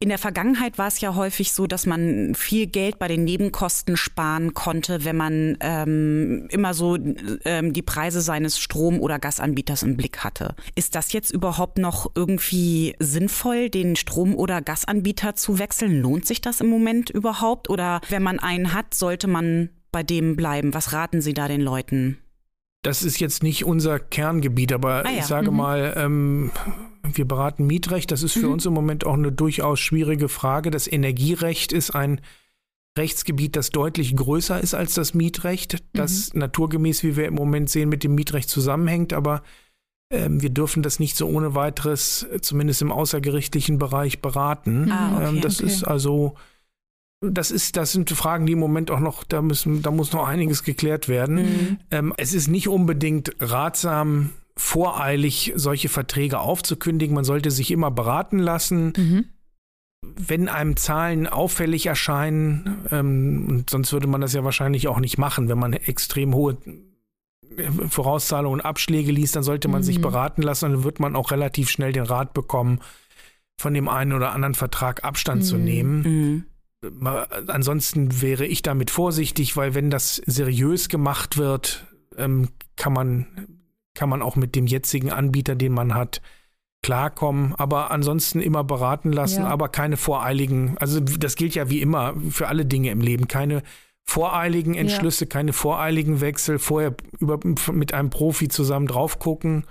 [0.00, 3.96] in der Vergangenheit war es ja häufig so, dass man viel Geld bei den Nebenkosten
[3.96, 6.96] sparen konnte, wenn man ähm, immer so
[7.44, 10.54] ähm, die Preise seines Strom- oder Gasanbieters im Blick hatte.
[10.76, 16.00] Ist das jetzt überhaupt noch irgendwie sinnvoll, den Strom- oder Gasanbieter zu wechseln?
[16.00, 17.68] Lohnt sich das im Moment überhaupt?
[17.68, 20.74] Oder wenn man einen hat, sollte man bei dem bleiben?
[20.74, 22.18] Was raten Sie da den Leuten?
[22.82, 25.18] Das ist jetzt nicht unser Kerngebiet, aber ah ja.
[25.18, 25.56] ich sage mhm.
[25.56, 26.50] mal, ähm,
[27.02, 28.10] wir beraten Mietrecht.
[28.10, 28.52] Das ist für mhm.
[28.52, 30.70] uns im Moment auch eine durchaus schwierige Frage.
[30.70, 32.20] Das Energierecht ist ein
[32.96, 36.40] Rechtsgebiet, das deutlich größer ist als das Mietrecht, das mhm.
[36.40, 39.12] naturgemäß, wie wir im Moment sehen, mit dem Mietrecht zusammenhängt.
[39.12, 39.42] Aber
[40.10, 44.90] ähm, wir dürfen das nicht so ohne weiteres, zumindest im außergerichtlichen Bereich, beraten.
[44.90, 45.70] Ah, okay, ähm, das okay.
[45.70, 46.34] ist also
[47.20, 50.26] das ist, das sind Fragen, die im Moment auch noch, da müssen, da muss noch
[50.26, 51.36] einiges geklärt werden.
[51.36, 51.78] Mhm.
[51.90, 57.14] Ähm, es ist nicht unbedingt ratsam, voreilig solche Verträge aufzukündigen.
[57.14, 58.92] Man sollte sich immer beraten lassen.
[58.96, 59.24] Mhm.
[60.02, 65.18] Wenn einem Zahlen auffällig erscheinen, ähm, und sonst würde man das ja wahrscheinlich auch nicht
[65.18, 66.56] machen, wenn man extrem hohe
[67.56, 69.86] äh, Vorauszahlungen und Abschläge liest, dann sollte man mhm.
[69.86, 72.78] sich beraten lassen und dann wird man auch relativ schnell den Rat bekommen,
[73.60, 75.46] von dem einen oder anderen Vertrag Abstand mhm.
[75.46, 76.46] zu nehmen.
[76.82, 83.26] Ansonsten wäre ich damit vorsichtig, weil wenn das seriös gemacht wird, ähm, kann man
[83.94, 86.22] kann man auch mit dem jetzigen Anbieter, den man hat,
[86.82, 87.52] klarkommen.
[87.56, 89.48] Aber ansonsten immer beraten lassen, ja.
[89.48, 90.78] aber keine voreiligen.
[90.78, 93.26] Also das gilt ja wie immer für alle Dinge im Leben.
[93.26, 93.64] Keine
[94.04, 95.28] voreiligen Entschlüsse, ja.
[95.28, 96.60] keine voreiligen Wechsel.
[96.60, 97.40] Vorher über,
[97.72, 99.64] mit einem Profi zusammen drauf gucken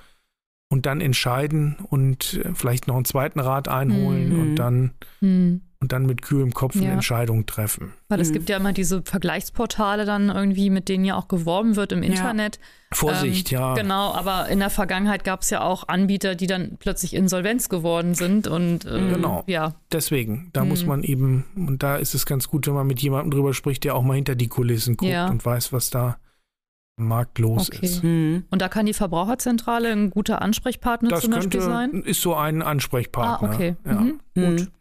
[0.69, 4.39] und dann entscheiden und äh, vielleicht noch einen zweiten Rat einholen mhm.
[4.39, 4.91] und dann
[5.21, 6.83] mhm und dann mit kühlem Kopf ja.
[6.83, 7.93] eine Entscheidung treffen.
[8.09, 8.33] Weil es mhm.
[8.33, 12.55] gibt ja immer diese Vergleichsportale dann irgendwie, mit denen ja auch geworben wird im Internet.
[12.55, 12.61] Ja.
[12.97, 13.73] Vorsicht, ähm, ja.
[13.75, 18.15] Genau, aber in der Vergangenheit gab es ja auch Anbieter, die dann plötzlich Insolvenz geworden
[18.15, 19.43] sind und äh, genau.
[19.45, 19.75] Ja.
[19.91, 20.69] Deswegen, da mhm.
[20.69, 23.83] muss man eben und da ist es ganz gut, wenn man mit jemandem drüber spricht,
[23.83, 25.27] der auch mal hinter die Kulissen guckt ja.
[25.27, 26.17] und weiß, was da
[26.97, 27.85] marktlos okay.
[27.85, 28.03] ist.
[28.03, 28.45] Mhm.
[28.49, 32.03] Und da kann die Verbraucherzentrale ein guter Ansprechpartner das zum Beispiel sein?
[32.03, 33.49] Ist so ein Ansprechpartner.
[33.49, 33.75] Ah, okay.
[33.85, 33.93] Ja.
[33.93, 34.19] Mhm.
[34.35, 34.71] Gut.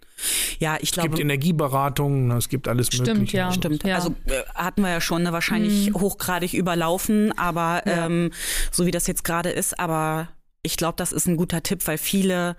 [0.58, 1.08] Ja, ich glaube.
[1.08, 3.36] Es gibt Energieberatungen, es gibt alles stimmt, Mögliche.
[3.36, 3.52] Ja.
[3.52, 3.96] Stimmt, ja.
[3.96, 6.00] Also äh, hatten wir ja schon ne, wahrscheinlich mhm.
[6.00, 8.06] hochgradig überlaufen, aber ja.
[8.06, 8.30] ähm,
[8.72, 10.28] so wie das jetzt gerade ist, aber
[10.62, 12.56] ich glaube, das ist ein guter Tipp, weil viele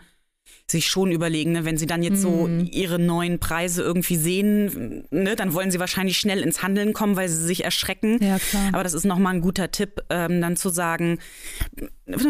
[0.70, 1.64] sich schon überlegen, ne?
[1.64, 2.68] wenn sie dann jetzt so mhm.
[2.70, 5.38] ihre neuen Preise irgendwie sehen, ne?
[5.38, 8.22] dann wollen sie wahrscheinlich schnell ins Handeln kommen, weil sie sich erschrecken.
[8.22, 8.72] Ja, klar.
[8.74, 11.20] Aber das ist nochmal ein guter Tipp, ähm, dann zu sagen,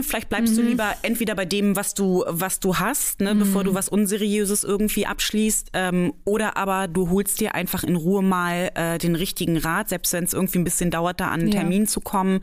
[0.02, 0.58] vielleicht bleibst mhm.
[0.58, 3.34] du lieber entweder bei dem, was du, was du hast, ne?
[3.34, 3.40] Mhm.
[3.40, 8.22] bevor du was Unseriöses irgendwie abschließt, ähm, oder aber du holst dir einfach in Ruhe
[8.22, 11.52] mal äh, den richtigen Rat, selbst wenn es irgendwie ein bisschen dauert, da an einen
[11.52, 11.62] ja.
[11.62, 12.42] Termin zu kommen,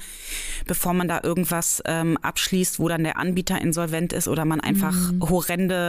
[0.66, 5.12] bevor man da irgendwas ähm, abschließt, wo dann der Anbieter insolvent ist oder man einfach
[5.12, 5.28] mhm.
[5.28, 5.83] horrende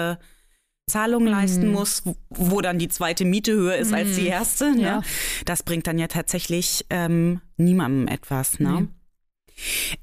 [0.87, 1.73] Zahlungen leisten mhm.
[1.73, 3.95] muss, wo dann die zweite Miete höher ist mhm.
[3.95, 4.27] als die mhm.
[4.27, 4.75] erste.
[4.75, 4.81] Ne?
[4.81, 5.01] Ja.
[5.45, 8.59] Das bringt dann ja tatsächlich ähm, niemandem etwas.
[8.59, 8.81] Ne?
[8.81, 8.87] Nee.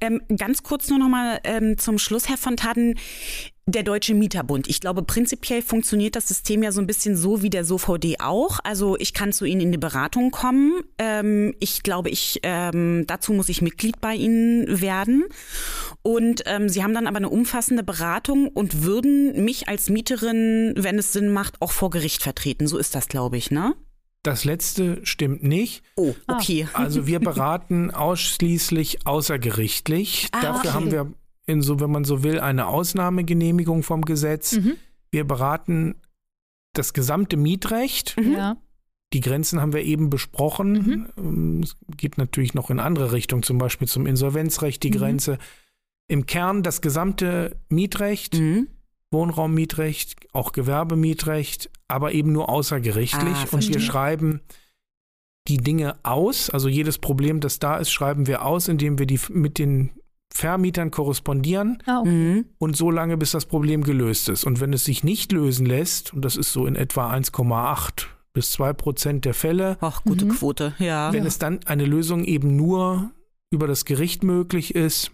[0.00, 2.98] Ähm, ganz kurz nur noch mal ähm, zum Schluss, Herr Fontaden.
[3.66, 4.68] Der Deutsche Mieterbund.
[4.68, 8.58] Ich glaube, prinzipiell funktioniert das System ja so ein bisschen so wie der SOVD auch.
[8.64, 10.82] Also ich kann zu Ihnen in die Beratung kommen.
[10.98, 15.24] Ähm, ich glaube, ich ähm, dazu muss ich Mitglied bei Ihnen werden.
[16.02, 20.98] Und ähm, Sie haben dann aber eine umfassende Beratung und würden mich als Mieterin, wenn
[20.98, 22.66] es Sinn macht, auch vor Gericht vertreten.
[22.66, 23.74] So ist das, glaube ich, ne?
[24.24, 25.82] Das letzte stimmt nicht.
[25.96, 26.68] Oh, okay.
[26.74, 30.28] Also wir beraten ausschließlich außergerichtlich.
[30.30, 30.72] Ah, Dafür okay.
[30.72, 31.12] haben wir
[31.46, 34.52] in so, wenn man so will, eine Ausnahmegenehmigung vom Gesetz.
[34.56, 34.76] Mhm.
[35.10, 35.96] Wir beraten
[36.72, 38.16] das gesamte Mietrecht.
[38.16, 38.32] Mhm.
[38.32, 38.56] Ja.
[39.12, 40.72] Die Grenzen haben wir eben besprochen.
[40.72, 41.06] Mhm.
[41.18, 44.96] Ähm, es geht natürlich noch in andere Richtungen, zum Beispiel zum Insolvenzrecht die mhm.
[44.96, 45.38] Grenze.
[46.08, 48.68] Im Kern das gesamte Mietrecht, mhm.
[49.10, 53.36] Wohnraummietrecht, auch Gewerbemietrecht, aber eben nur außergerichtlich.
[53.36, 54.40] Ah, und wir schreiben
[55.48, 56.48] die Dinge aus.
[56.48, 59.90] Also jedes Problem, das da ist, schreiben wir aus, indem wir die mit den
[60.34, 62.08] Vermietern korrespondieren okay.
[62.08, 62.44] Mhm.
[62.58, 64.44] und so lange, bis das Problem gelöst ist.
[64.44, 68.52] Und wenn es sich nicht lösen lässt, und das ist so in etwa 1,8 bis
[68.52, 69.76] 2 Prozent der Fälle.
[69.80, 70.30] Ach, gute mhm.
[70.30, 71.12] Quote, ja.
[71.12, 73.10] Wenn es dann eine Lösung eben nur
[73.50, 75.10] über das Gericht möglich ist,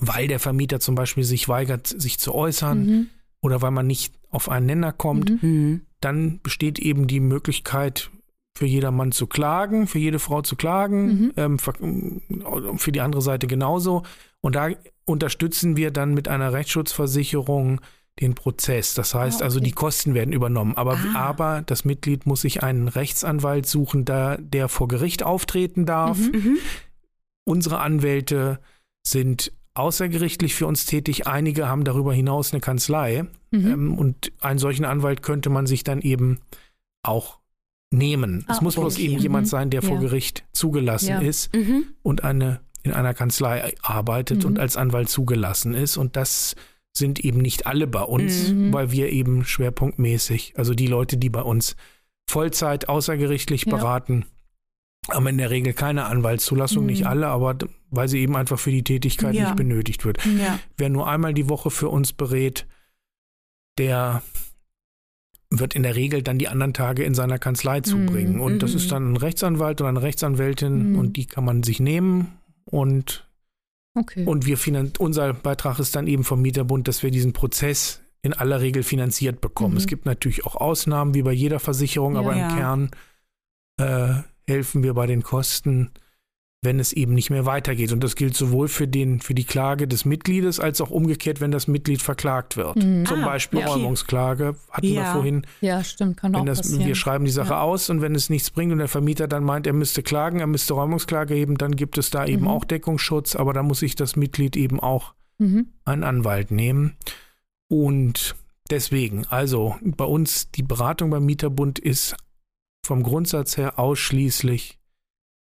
[0.00, 3.06] weil der Vermieter zum Beispiel sich weigert, sich zu äußern mhm.
[3.40, 5.48] oder weil man nicht auf einen Nenner kommt, mhm.
[5.48, 5.80] mhm.
[6.00, 8.10] dann besteht eben die Möglichkeit,
[8.56, 11.32] für jedermann zu klagen, für jede Frau zu klagen, mhm.
[11.36, 14.02] ähm, für die andere Seite genauso.
[14.40, 14.70] Und da
[15.04, 17.80] unterstützen wir dann mit einer Rechtsschutzversicherung
[18.18, 18.94] den Prozess.
[18.94, 19.44] Das heißt oh, okay.
[19.44, 20.74] also, die Kosten werden übernommen.
[20.74, 21.18] Aber, ah.
[21.18, 26.18] aber das Mitglied muss sich einen Rechtsanwalt suchen, da, der vor Gericht auftreten darf.
[26.18, 26.32] Mhm.
[26.32, 26.58] mhm.
[27.48, 28.58] Unsere Anwälte
[29.06, 31.28] sind außergerichtlich für uns tätig.
[31.28, 33.26] Einige haben darüber hinaus eine Kanzlei.
[33.50, 33.66] Mhm.
[33.66, 36.40] Ähm, und einen solchen Anwalt könnte man sich dann eben
[37.04, 37.38] auch
[37.90, 38.44] nehmen.
[38.46, 38.82] Ah, es muss okay.
[38.82, 39.20] bloß eben mhm.
[39.20, 39.88] jemand sein, der ja.
[39.88, 41.20] vor Gericht zugelassen ja.
[41.20, 41.86] ist mhm.
[42.02, 44.50] und eine in einer Kanzlei arbeitet mhm.
[44.50, 45.96] und als Anwalt zugelassen ist.
[45.96, 46.54] Und das
[46.96, 48.72] sind eben nicht alle bei uns, mhm.
[48.72, 51.76] weil wir eben schwerpunktmäßig, also die Leute, die bei uns
[52.28, 53.76] Vollzeit außergerichtlich ja.
[53.76, 54.24] beraten,
[55.10, 57.08] haben in der Regel keine Anwaltszulassung, nicht mhm.
[57.08, 57.56] alle, aber
[57.90, 60.18] weil sie eben einfach für die Tätigkeit nicht benötigt wird.
[60.76, 62.66] Wer nur einmal die Woche für uns berät,
[63.78, 64.22] der
[65.50, 68.38] wird in der Regel dann die anderen Tage in seiner Kanzlei zubringen.
[68.38, 68.90] Mm, und das ist mhm.
[68.90, 70.98] dann ein Rechtsanwalt oder eine Rechtsanwältin mm.
[70.98, 73.28] und die kann man sich nehmen und,
[73.94, 74.24] okay.
[74.24, 74.58] und wir
[74.98, 79.40] unser Beitrag ist dann eben vom Mieterbund, dass wir diesen Prozess in aller Regel finanziert
[79.40, 79.74] bekommen.
[79.74, 79.78] Mm.
[79.78, 82.56] Es gibt natürlich auch Ausnahmen, wie bei jeder Versicherung, ja, aber im ja.
[82.56, 82.90] Kern
[83.78, 85.90] äh, helfen wir bei den Kosten
[86.62, 87.92] wenn es eben nicht mehr weitergeht.
[87.92, 91.50] Und das gilt sowohl für, den, für die Klage des Mitgliedes als auch umgekehrt, wenn
[91.50, 92.76] das Mitglied verklagt wird.
[92.76, 93.06] Mhm.
[93.06, 93.66] Zum ah, Beispiel ja.
[93.66, 95.02] Räumungsklage hatten ja.
[95.02, 95.46] wir vorhin.
[95.60, 96.86] Ja, stimmt, kann auch das, passieren.
[96.86, 97.60] Wir schreiben die Sache ja.
[97.60, 100.46] aus und wenn es nichts bringt und der Vermieter dann meint, er müsste klagen, er
[100.46, 102.48] müsste Räumungsklage heben, dann gibt es da eben mhm.
[102.48, 105.68] auch Deckungsschutz, aber da muss sich das Mitglied eben auch mhm.
[105.84, 106.96] einen Anwalt nehmen.
[107.68, 108.34] Und
[108.70, 112.16] deswegen, also bei uns die Beratung beim Mieterbund ist
[112.84, 114.78] vom Grundsatz her ausschließlich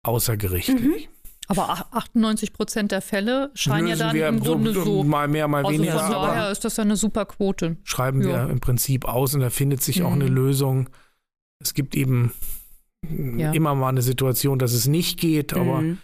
[0.03, 1.07] außergerichtlich.
[1.07, 1.13] Mhm.
[1.49, 5.63] Aber 98 Prozent der Fälle scheinen ja dann im Grunde so, so, mal mehr, mal
[5.63, 5.99] weniger.
[5.99, 7.77] Also von daher ist das ja eine super Quote.
[7.83, 8.27] Schreiben ja.
[8.27, 10.05] wir im Prinzip aus und da findet sich mhm.
[10.05, 10.35] auch eine mhm.
[10.35, 10.89] Lösung.
[11.59, 12.33] Es gibt eben
[13.01, 13.51] ja.
[13.51, 15.97] immer mal eine Situation, dass es nicht geht, aber mhm.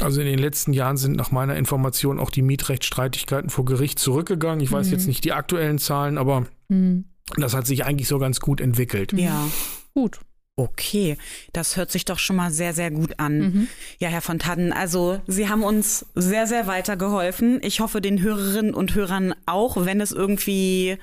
[0.00, 4.58] also in den letzten Jahren sind nach meiner Information auch die Mietrechtsstreitigkeiten vor Gericht zurückgegangen.
[4.58, 4.92] Ich weiß mhm.
[4.92, 7.04] jetzt nicht die aktuellen Zahlen, aber mhm.
[7.36, 9.12] das hat sich eigentlich so ganz gut entwickelt.
[9.12, 9.46] Ja,
[9.94, 10.18] gut.
[10.58, 11.16] Okay,
[11.52, 13.38] das hört sich doch schon mal sehr, sehr gut an.
[13.38, 13.68] Mhm.
[14.00, 17.60] Ja, Herr von Tannen, also Sie haben uns sehr, sehr weitergeholfen.
[17.62, 20.98] Ich hoffe den Hörerinnen und Hörern auch, wenn es irgendwie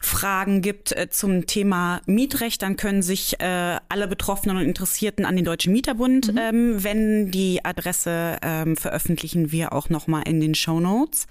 [0.00, 5.36] Fragen gibt äh, zum Thema Mietrecht, dann können sich äh, alle Betroffenen und Interessierten an
[5.36, 6.38] den Deutschen Mieterbund mhm.
[6.38, 7.30] ähm, wenden.
[7.30, 11.28] Die Adresse ähm, veröffentlichen wir auch nochmal in den Show Notes.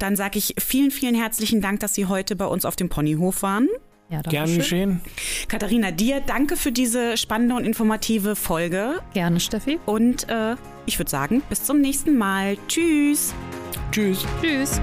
[0.00, 3.42] Dann sage ich vielen, vielen herzlichen Dank, dass Sie heute bei uns auf dem Ponyhof
[3.42, 3.68] waren.
[4.10, 5.00] Ja, Gerne geschehen.
[5.46, 9.00] Katharina, dir danke für diese spannende und informative Folge.
[9.14, 9.78] Gerne, Steffi.
[9.86, 10.56] Und äh,
[10.86, 12.56] ich würde sagen, bis zum nächsten Mal.
[12.66, 13.32] Tschüss.
[13.92, 14.26] Tschüss.
[14.42, 14.80] Tschüss.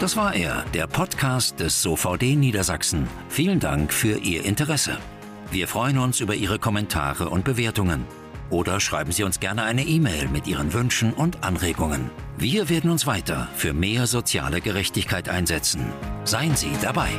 [0.00, 3.08] Das war er, der Podcast des SOVD Niedersachsen.
[3.30, 4.98] Vielen Dank für Ihr Interesse.
[5.50, 8.04] Wir freuen uns über Ihre Kommentare und Bewertungen.
[8.50, 12.10] Oder schreiben Sie uns gerne eine E-Mail mit Ihren Wünschen und Anregungen.
[12.36, 15.86] Wir werden uns weiter für mehr soziale Gerechtigkeit einsetzen.
[16.24, 17.10] Seien Sie dabei.